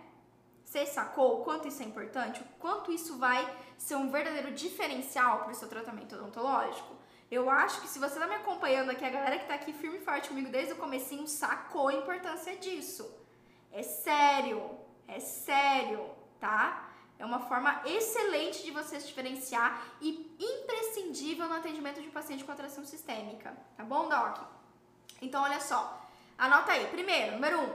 [0.66, 2.42] Você sacou o quanto isso é importante?
[2.42, 3.42] O quanto isso vai
[3.78, 6.93] ser um verdadeiro diferencial para o seu tratamento odontológico?
[7.38, 9.98] Eu acho que se você está me acompanhando aqui, a galera que está aqui firme
[9.98, 13.04] e forte comigo desde o comecinho sacou a importância disso.
[13.72, 14.60] É sério.
[15.08, 16.00] É sério,
[16.40, 16.90] tá?
[17.18, 22.44] É uma forma excelente de você se diferenciar e imprescindível no atendimento de um paciente
[22.44, 24.38] com atração sistêmica, tá bom, Doc?
[25.22, 25.82] Então, olha só,
[26.38, 26.86] anota aí.
[26.88, 27.74] Primeiro, número um,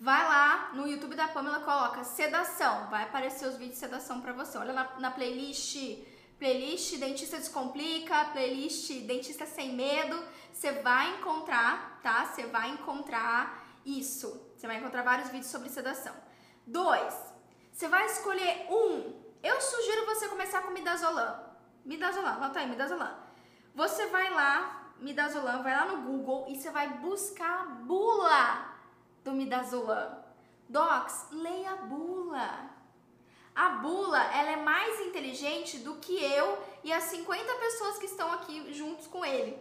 [0.00, 4.32] vai lá no YouTube da Pamela, coloca sedação, vai aparecer os vídeos de sedação para
[4.32, 4.58] você.
[4.58, 5.76] Olha na, na playlist,
[6.42, 10.20] playlist Dentista Descomplica, playlist Dentista Sem Medo,
[10.52, 12.26] você vai encontrar, tá?
[12.26, 14.50] Você vai encontrar isso.
[14.56, 16.12] Você vai encontrar vários vídeos sobre sedação.
[16.66, 17.14] Dois,
[17.72, 19.22] você vai escolher um.
[19.40, 21.44] Eu sugiro você começar com midazolam.
[21.84, 23.16] Midazolam, anota aí, midazolam.
[23.72, 28.74] Você vai lá, midazolam, vai lá no Google e você vai buscar a bula
[29.22, 30.24] do midazolam.
[30.68, 32.81] Docs, leia a bula.
[33.54, 38.32] A bula, ela é mais inteligente do que eu e as 50 pessoas que estão
[38.32, 39.58] aqui juntos com ele.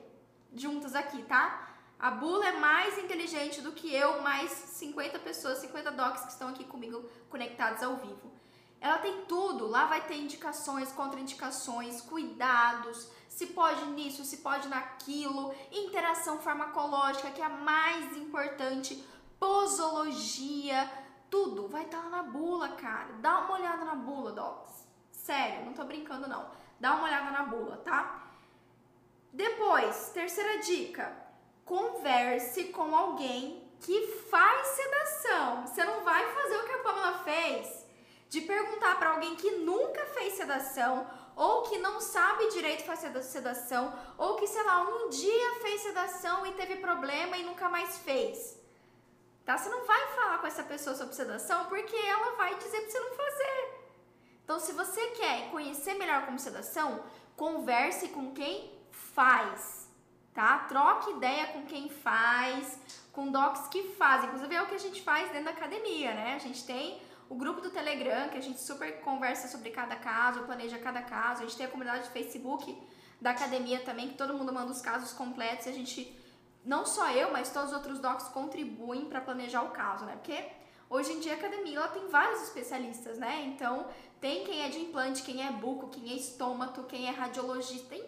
[0.53, 1.69] Juntas aqui, tá?
[1.99, 6.49] A bula é mais inteligente do que eu, mais 50 pessoas, 50 docs que estão
[6.49, 8.31] aqui comigo conectados ao vivo.
[8.79, 15.53] Ela tem tudo, lá vai ter indicações, contraindicações, cuidados, se pode nisso, se pode naquilo,
[15.71, 19.03] interação farmacológica, que é a mais importante,
[19.39, 20.91] posologia,
[21.31, 23.13] tudo vai estar tá na bula, cara.
[23.13, 24.85] Dá uma olhada na bula, docs.
[25.09, 26.51] Sério, não tô brincando não.
[26.79, 28.27] Dá uma olhada na bula, tá?
[29.31, 31.15] Depois, terceira dica,
[31.63, 35.65] converse com alguém que faz sedação.
[35.65, 37.85] Você não vai fazer o que a Pamela fez,
[38.27, 43.97] de perguntar para alguém que nunca fez sedação ou que não sabe direito fazer sedação
[44.17, 48.60] ou que, sei lá, um dia fez sedação e teve problema e nunca mais fez.
[49.45, 49.57] Tá?
[49.57, 52.99] Você não vai falar com essa pessoa sobre sedação porque ela vai dizer para você
[52.99, 53.81] não fazer.
[54.43, 57.03] Então, se você quer conhecer melhor como sedação,
[57.35, 59.81] converse com quem faz
[60.33, 60.59] tá?
[60.69, 62.79] Troque ideia com quem faz,
[63.11, 64.27] com docs que fazem.
[64.27, 66.35] Inclusive é o que a gente faz dentro da academia, né?
[66.35, 70.43] A gente tem o grupo do Telegram, que a gente super conversa sobre cada caso,
[70.43, 71.41] planeja cada caso.
[71.41, 72.77] A gente tem a comunidade de Facebook
[73.19, 76.19] da academia também, que todo mundo manda os casos completos e a gente,
[76.63, 80.13] não só eu, mas todos os outros docs contribuem para planejar o caso, né?
[80.13, 80.43] Porque
[80.89, 83.43] hoje em dia a academia ela tem vários especialistas, né?
[83.45, 83.87] Então,
[84.19, 88.05] tem quem é de implante, quem é buco, quem é estômago, quem é radiologista, tem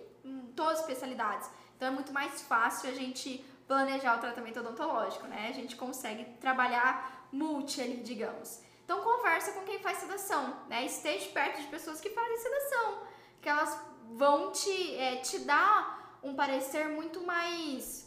[0.55, 1.49] todas as especialidades.
[1.75, 5.47] Então é muito mais fácil a gente planejar o tratamento odontológico, né?
[5.49, 8.61] A gente consegue trabalhar multi ali, digamos.
[8.85, 10.85] Então conversa com quem faz sedação, né?
[10.85, 12.99] Esteja perto de pessoas que fazem sedação,
[13.41, 13.77] que elas
[14.11, 18.02] vão te, é, te dar um parecer muito mais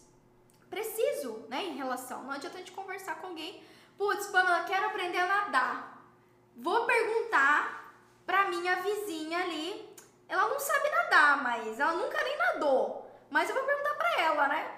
[0.76, 2.22] preciso, né, em relação.
[2.24, 3.64] Não adianta a gente conversar com alguém,
[3.96, 6.02] putz, Pamela, quero aprender a nadar.
[6.54, 7.94] Vou perguntar
[8.26, 9.88] pra minha vizinha ali,
[10.28, 13.10] ela não sabe nadar, mas ela nunca nem nadou.
[13.30, 14.70] Mas eu vou perguntar pra ela, né?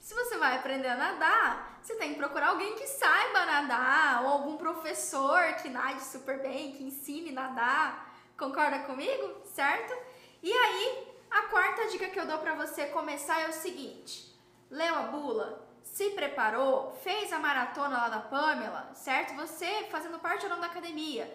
[0.00, 4.30] Se você vai aprender a nadar, você tem que procurar alguém que saiba nadar, ou
[4.30, 8.16] algum professor que nade super bem, que ensine a nadar.
[8.36, 9.42] Concorda comigo?
[9.44, 9.94] Certo?
[10.42, 14.31] E aí, a quarta dica que eu dou para você começar é o seguinte:
[14.72, 19.36] leu a bula, se preparou, fez a maratona lá da Pamela, certo?
[19.36, 21.32] Você fazendo parte ou não da academia,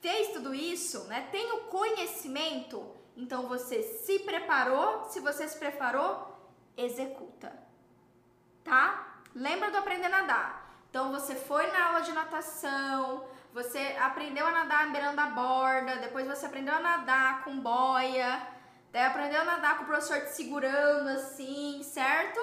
[0.00, 1.28] fez tudo isso, né?
[1.30, 6.26] Tem o conhecimento então você se preparou, se você se preparou,
[6.76, 7.52] executa.
[8.64, 9.18] tá?
[9.34, 10.74] Lembra do aprender a nadar.
[10.88, 16.26] Então você foi na aula de natação, você aprendeu a nadar beirando a borda, depois
[16.26, 18.40] você aprendeu a nadar com boia,
[18.92, 22.40] daí aprendeu a nadar com o professor te segurando assim, certo?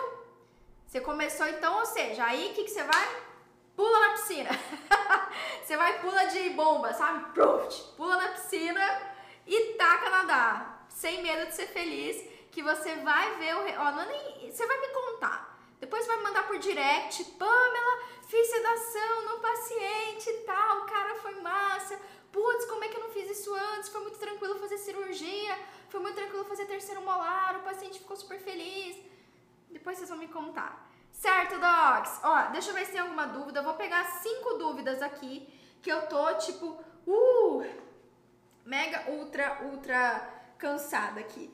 [0.87, 3.21] Você começou então, ou seja, aí o que, que você vai?
[3.75, 4.49] Pula na piscina.
[5.63, 7.25] você vai pula de bomba, sabe?
[7.95, 9.01] Pula na piscina
[9.45, 10.87] e taca nadar.
[10.89, 13.81] Sem medo de ser feliz, que você vai ver o.
[13.81, 15.57] Ó, não é nem, você vai me contar.
[15.79, 21.99] Depois vai mandar por direct, Pamela, fiz sedação no paciente e tal, cara, foi massa.
[22.31, 23.89] Putz, como é que eu não fiz isso antes?
[23.89, 25.59] Foi muito tranquilo fazer cirurgia,
[25.89, 28.97] foi muito tranquilo fazer terceiro molar, o paciente ficou super feliz.
[29.69, 30.88] Depois vocês vão me contar.
[31.11, 32.19] Certo, docs?
[32.23, 33.61] Ó, deixa eu ver se tem alguma dúvida.
[33.61, 35.47] Vou pegar cinco dúvidas aqui
[35.81, 37.65] que eu tô tipo, uh,
[38.65, 41.53] mega ultra ultra cansada aqui.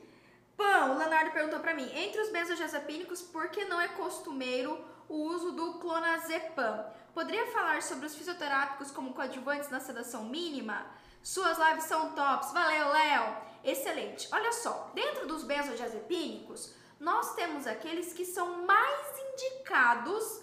[0.56, 5.14] Pão, o Leonardo perguntou para mim, entre os benzodiazepínicos, por que não é costumeiro o
[5.14, 6.86] uso do clonazepam?
[7.12, 10.84] Poderia falar sobre os fisioterápicos como coadjuvantes na sedação mínima?
[11.22, 12.52] Suas lives são tops.
[12.52, 13.36] Valeu, Léo.
[13.64, 14.28] Excelente.
[14.30, 20.42] Olha só, dentro dos benzodiazepínicos, nós temos aqueles que são mais indicados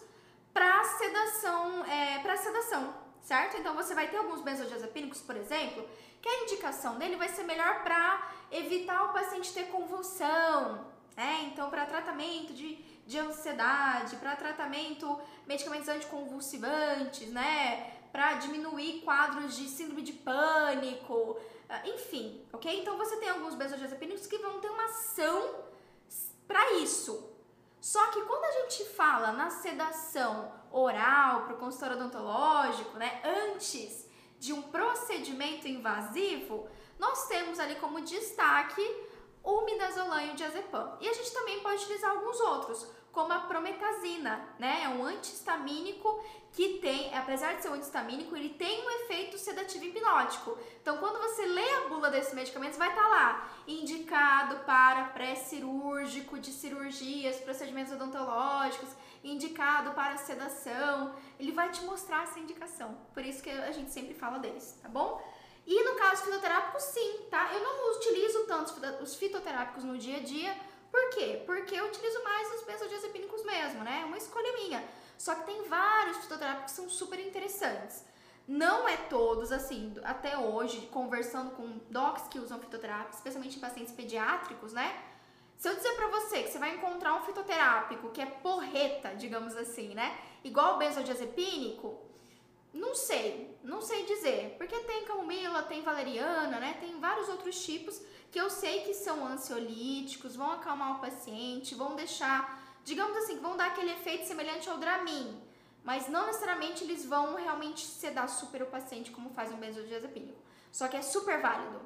[0.51, 3.57] para sedação, é, para sedação, certo?
[3.57, 5.87] Então você vai ter alguns benzodiazepínicos, por exemplo,
[6.19, 11.49] que a indicação dele vai ser melhor para evitar o paciente ter convulsão, né?
[11.51, 17.91] Então para tratamento de, de ansiedade, para tratamento medicamentos anticonvulsivantes, né?
[18.11, 21.39] Para diminuir quadros de síndrome de pânico,
[21.87, 22.81] enfim, ok?
[22.81, 25.63] Então você tem alguns benzodiazepínicos que vão ter uma ação
[26.47, 27.29] para isso.
[27.79, 34.07] Só que quando a gente fala na sedação oral para o consultório odontológico, né, antes
[34.37, 36.67] de um procedimento invasivo,
[36.99, 38.81] nós temos ali como destaque
[39.43, 40.97] o midazolam e o diazepam.
[40.99, 44.83] E a gente também pode utilizar alguns outros, como a promethazina, né?
[44.83, 49.85] É um antihistamínico que tem, apesar de ser um antihistamínico, ele tem um efeito sedativo
[49.85, 50.57] hipnótico.
[50.81, 56.39] Então, quando você lê a bula desse medicamento, vai estar tá lá, indicado para pré-cirúrgico
[56.39, 58.89] de cirurgias, procedimentos odontológicos,
[59.23, 61.15] indicado para sedação.
[61.39, 62.97] Ele vai te mostrar essa indicação.
[63.13, 65.21] Por isso que a gente sempre fala deles, tá bom?
[65.65, 67.51] E no caso fitoterápico, sim, tá?
[67.53, 70.55] Eu não utilizo tanto os fitoterápicos no dia a dia,
[70.91, 71.41] por quê?
[71.45, 74.01] Porque eu utilizo mais os benzodiazepínicos mesmo, né?
[74.01, 74.83] É uma escolha minha.
[75.17, 78.03] Só que tem vários fitoterápicos que são super interessantes.
[78.47, 83.93] Não é todos, assim, até hoje, conversando com docs que usam fitoterápicos, especialmente em pacientes
[83.93, 85.01] pediátricos, né?
[85.57, 89.55] Se eu dizer pra você que você vai encontrar um fitoterápico que é porreta, digamos
[89.55, 90.19] assim, né?
[90.43, 91.99] Igual o benzodiazepínico,
[92.73, 94.55] não sei, não sei dizer.
[94.57, 96.77] Porque tem camomila, tem valeriana, né?
[96.79, 98.01] Tem vários outros tipos
[98.31, 103.57] que eu sei que são ansiolíticos, vão acalmar o paciente, vão deixar, digamos assim, vão
[103.57, 105.39] dar aquele efeito semelhante ao Dramin,
[105.83, 110.39] mas não necessariamente eles vão realmente sedar super o paciente como faz um benzodiazepínico.
[110.71, 111.81] Só que é super válido,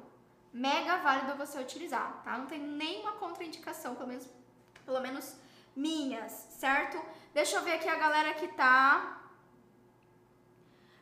[0.52, 2.38] mega válido você utilizar, tá?
[2.38, 4.28] Não tem nenhuma contraindicação, pelo menos,
[4.84, 5.34] pelo menos
[5.74, 7.02] minhas, certo?
[7.34, 9.20] Deixa eu ver aqui a galera que tá.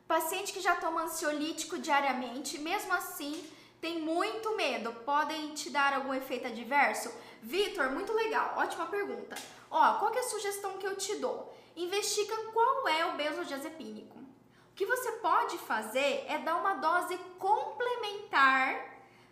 [0.09, 3.45] Paciente que já toma ansiolítico diariamente, mesmo assim,
[3.85, 7.12] tem muito medo, podem te dar algum efeito adverso?
[7.43, 9.37] Vitor, muito legal, ótima pergunta.
[9.70, 11.55] Ó, qual é a sugestão que eu te dou?
[11.76, 14.16] Investiga qual é o benzodiazepínico.
[14.16, 18.87] O que você pode fazer é dar uma dose complementar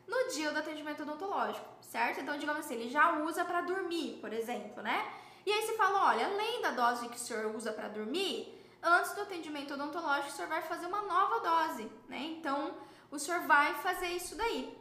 [0.06, 2.20] no dia do atendimento odontológico, certo?
[2.20, 5.10] Então, digamos assim, ele já usa para dormir, por exemplo, né?
[5.46, 9.14] E aí você fala, olha, além da dose que o senhor usa para dormir, antes
[9.14, 12.18] do atendimento odontológico, o senhor vai fazer uma nova dose, né?
[12.18, 12.74] Então,
[13.12, 14.76] o senhor vai fazer isso daí.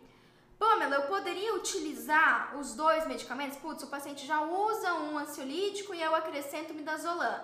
[0.58, 3.58] Pamela, eu poderia utilizar os dois medicamentos?
[3.58, 7.44] Putz, o paciente já usa um ansiolítico e eu acrescento midazolam.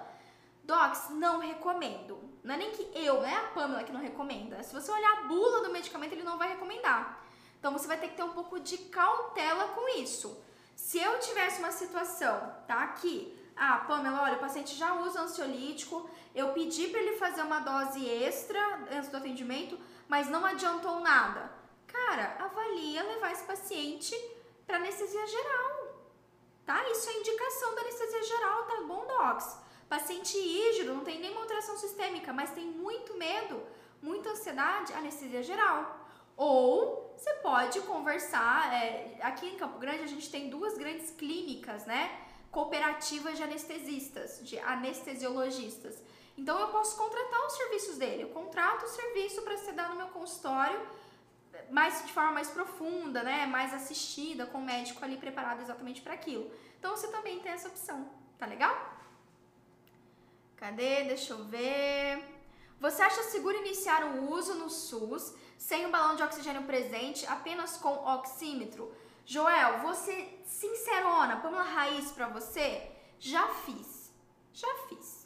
[0.64, 2.20] Docs, não recomendo.
[2.44, 4.64] Não é nem que eu, não é a Pamela que não recomenda.
[4.64, 7.22] Se você olhar a bula do medicamento, ele não vai recomendar.
[7.60, 10.42] Então você vai ter que ter um pouco de cautela com isso.
[10.76, 16.08] Se eu tivesse uma situação, tá aqui, ah, Pamela, olha, o paciente já usa ansiolítico,
[16.36, 18.60] eu pedi para ele fazer uma dose extra
[18.92, 21.52] antes do atendimento, mas não adiantou nada.
[21.88, 24.16] Cara, avalia levar esse paciente
[24.66, 25.78] para anestesia geral.
[26.66, 26.88] Tá?
[26.90, 29.58] Isso é indicação da anestesia geral, tá bom, docs?
[29.88, 33.62] Paciente ígido, não tem nenhuma alteração sistêmica, mas tem muito medo,
[34.02, 36.06] muita ansiedade, anestesia geral.
[36.36, 41.86] Ou você pode conversar, é, aqui em Campo Grande a gente tem duas grandes clínicas,
[41.86, 42.20] né?
[42.52, 45.96] Cooperativas de anestesistas, de anestesiologistas.
[46.38, 48.24] Então eu posso contratar os serviços dele.
[48.24, 50.80] Eu contrato o serviço para ser dado no meu consultório,
[51.70, 53.46] mais de forma mais profunda, né?
[53.48, 56.52] Mais assistida, com o médico ali preparado exatamente para aquilo.
[56.78, 58.76] Então você também tem essa opção, tá legal?
[60.56, 61.04] Cadê?
[61.06, 62.24] Deixa eu ver.
[62.80, 67.78] Você acha seguro iniciar o uso no SUS sem o balão de oxigênio presente, apenas
[67.78, 68.96] com oxímetro?
[69.26, 72.92] Joel, você sincerona, Pamela Raiz pra você?
[73.20, 74.12] Já fiz.
[74.54, 75.17] Já fiz.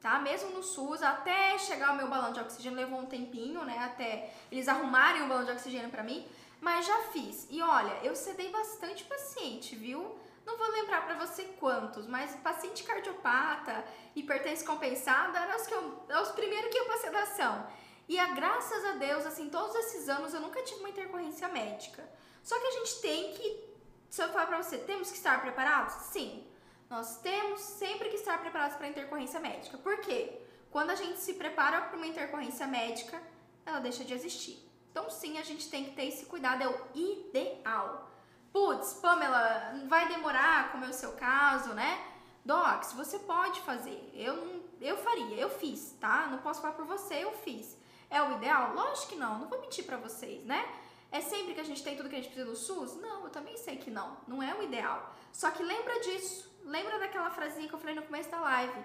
[0.00, 0.18] Tá?
[0.20, 3.78] Mesmo no SUS, até chegar o meu balão de oxigênio levou um tempinho, né?
[3.78, 6.26] Até eles arrumarem o balão de oxigênio para mim,
[6.60, 7.46] mas já fiz.
[7.50, 10.16] E olha, eu sedei bastante paciente, viu?
[10.46, 13.84] Não vou lembrar para você quantos, mas paciente cardiopata,
[14.14, 17.66] hipertenso compensado, eram os, que eu, eram os primeiros que iam para sedação.
[18.08, 22.08] E a, graças a Deus, assim, todos esses anos eu nunca tive uma intercorrência médica.
[22.42, 23.64] Só que a gente tem que,
[24.08, 25.92] se eu falar para você, temos que estar preparados?
[26.04, 26.46] Sim.
[26.88, 28.27] Nós temos sempre que estar
[28.58, 29.78] preparados para intercorrência médica.
[29.78, 30.40] Por quê?
[30.70, 33.22] Quando a gente se prepara para uma intercorrência médica,
[33.64, 34.58] ela deixa de existir.
[34.90, 38.10] Então, sim, a gente tem que ter esse cuidado, é o ideal.
[38.52, 42.04] Putz, Pamela, vai demorar, como é o seu caso, né?
[42.44, 44.10] Docs, você pode fazer.
[44.12, 46.28] Eu eu faria, eu fiz, tá?
[46.30, 47.76] Não posso falar por você, eu fiz.
[48.10, 48.74] É o ideal?
[48.74, 50.64] Lógico que não, não vou mentir para vocês, né?
[51.10, 52.96] É sempre que a gente tem tudo que a gente precisa no SUS?
[52.96, 55.14] Não, eu também sei que não, não é o ideal.
[55.32, 58.80] Só que lembra disso, lembra daquela frasinha que eu falei no começo da live.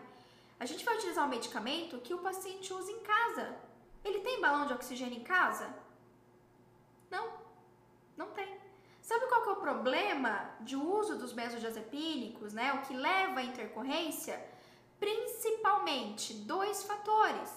[0.60, 3.56] A gente vai utilizar um medicamento que o paciente usa em casa.
[4.04, 5.68] Ele tem balão de oxigênio em casa?
[7.12, 7.26] Não,
[8.16, 8.58] não tem.
[9.02, 12.74] Sabe qual que é o problema de uso dos benzodiazepínicos, né?
[12.74, 14.42] O que leva à intercorrência?
[15.00, 17.52] Principalmente dois fatores.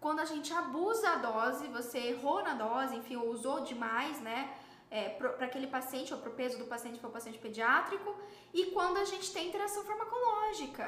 [0.00, 4.52] Quando a gente abusa a dose, você errou na dose, enfim, usou demais, né?
[4.98, 8.10] É, para aquele paciente ou para o peso do paciente para o paciente pediátrico,
[8.58, 10.86] e quando a gente tem interação farmacológica.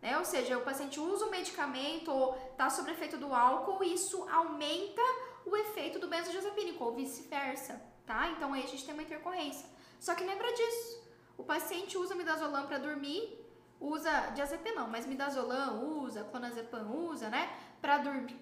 [0.00, 0.16] Né?
[0.18, 5.06] Ou seja, o paciente usa o medicamento ou está sob efeito do álcool, isso aumenta
[5.44, 7.74] o efeito do benzodiazepínico, ou vice-versa
[8.06, 8.28] tá?
[8.30, 9.66] Então aí a gente tem uma intercorrência.
[9.98, 11.02] Só que lembra disso.
[11.36, 13.38] O paciente usa midazolam para dormir,
[13.80, 17.50] usa diazepam não, mas midazolam usa, clonazepam usa, né?
[17.80, 18.38] Para dormir,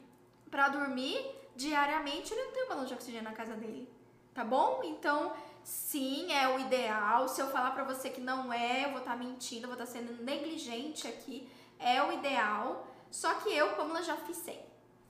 [0.51, 1.19] para dormir
[1.55, 3.89] diariamente, ele não tem um balão de oxigênio na casa dele.
[4.41, 4.81] Tá bom?
[4.85, 7.29] Então, sim, é o ideal.
[7.29, 9.85] Se eu falar para você que não é, eu vou estar tá mentindo, vou estar
[9.85, 11.47] tá sendo negligente aqui.
[11.79, 12.87] É o ideal.
[13.11, 14.59] Só que eu, Pamela, já fiz 100.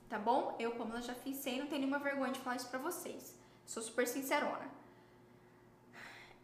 [0.09, 0.53] Tá bom?
[0.59, 3.33] Eu, Pamela, já fiz 100, não tenho nenhuma vergonha de falar isso pra vocês.
[3.65, 4.69] Sou super sincerona.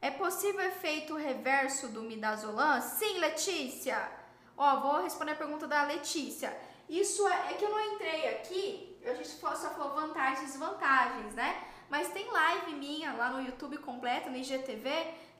[0.01, 2.81] É possível efeito reverso do midazolam?
[2.81, 4.09] Sim, Letícia.
[4.55, 6.57] Ó, vou responder a pergunta da Letícia.
[6.87, 11.33] Isso é, é que eu não entrei aqui, a gente só falou vantagens e desvantagens,
[11.33, 11.67] né?
[11.89, 14.89] Mas tem live minha lá no YouTube completo, no IGTV,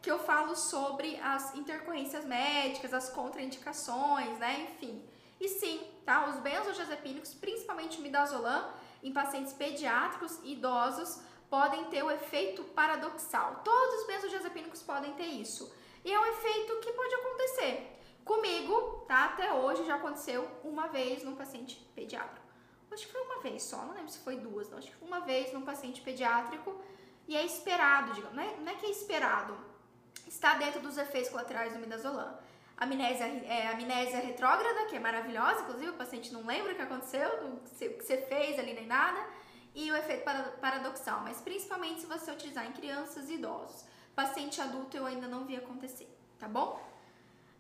[0.01, 4.67] que eu falo sobre as intercorrências médicas, as contraindicações, né?
[4.69, 5.03] Enfim.
[5.39, 6.29] E sim, tá?
[6.29, 8.71] Os benzodiazepínicos, principalmente o midazolam,
[9.03, 13.61] em pacientes pediátricos e idosos, podem ter o efeito paradoxal.
[13.63, 15.71] Todos os benzodiazepínicos podem ter isso.
[16.03, 17.99] E é um efeito que pode acontecer.
[18.23, 19.25] Comigo, tá?
[19.25, 22.46] Até hoje já aconteceu uma vez num paciente pediátrico.
[22.91, 24.77] Acho que foi uma vez só, não lembro se foi duas, não.
[24.77, 26.79] Acho que foi uma vez num paciente pediátrico
[27.27, 29.57] e é esperado, digamos, não é, não é que é esperado,
[30.27, 32.37] está dentro dos efeitos colaterais do midazolam.
[32.77, 37.27] Amnésia, é, amnésia retrógrada, que é maravilhosa, inclusive o paciente não lembra o que aconteceu,
[37.51, 39.19] o que você fez ali nem nada
[39.73, 40.23] e o efeito
[40.61, 43.83] paradoxal, mas principalmente se você utilizar em crianças e idosos.
[44.15, 46.07] Paciente adulto eu ainda não vi acontecer,
[46.39, 46.81] tá bom?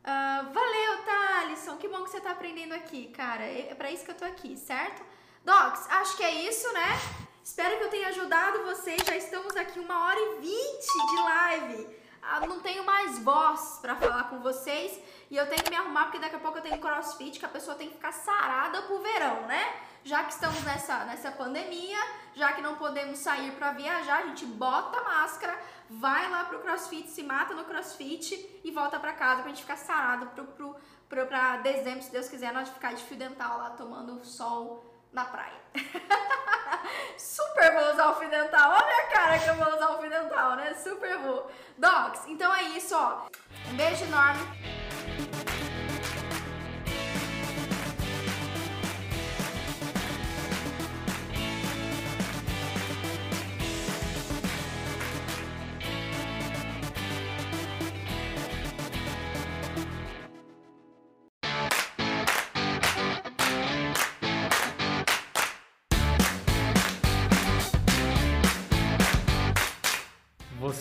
[0.03, 4.05] Uh, valeu, Thalisson, que bom que você tá aprendendo aqui, cara, é, é para isso
[4.05, 5.03] que eu tô aqui, certo?
[5.47, 6.99] Docs, acho que é isso, né?
[7.41, 11.97] Espero que eu tenha ajudado vocês, já estamos aqui uma hora e vinte de live.
[12.21, 14.99] Ah, não tenho mais voz para falar com vocês
[15.31, 17.47] e eu tenho que me arrumar porque daqui a pouco eu tenho crossfit que a
[17.47, 19.63] pessoa tem que ficar sarada pro verão, né?
[20.03, 21.97] já que estamos nessa, nessa pandemia,
[22.35, 25.57] já que não podemos sair para viajar, a gente bota a máscara,
[25.89, 29.77] vai lá pro crossfit, se mata no crossfit e volta para casa pra gente ficar
[29.77, 30.75] sarado pro, pro,
[31.07, 35.25] pro, pra dezembro, se Deus quiser, nós ficar de fio dental lá tomando sol na
[35.25, 35.51] praia.
[37.17, 38.71] Super vou usar o fio dental.
[38.71, 40.75] Olha a cara que eu vou usar o fio dental, né?
[40.75, 41.51] Super vou.
[41.75, 43.25] Docs, então é isso, ó.
[43.71, 45.46] Um beijo enorme.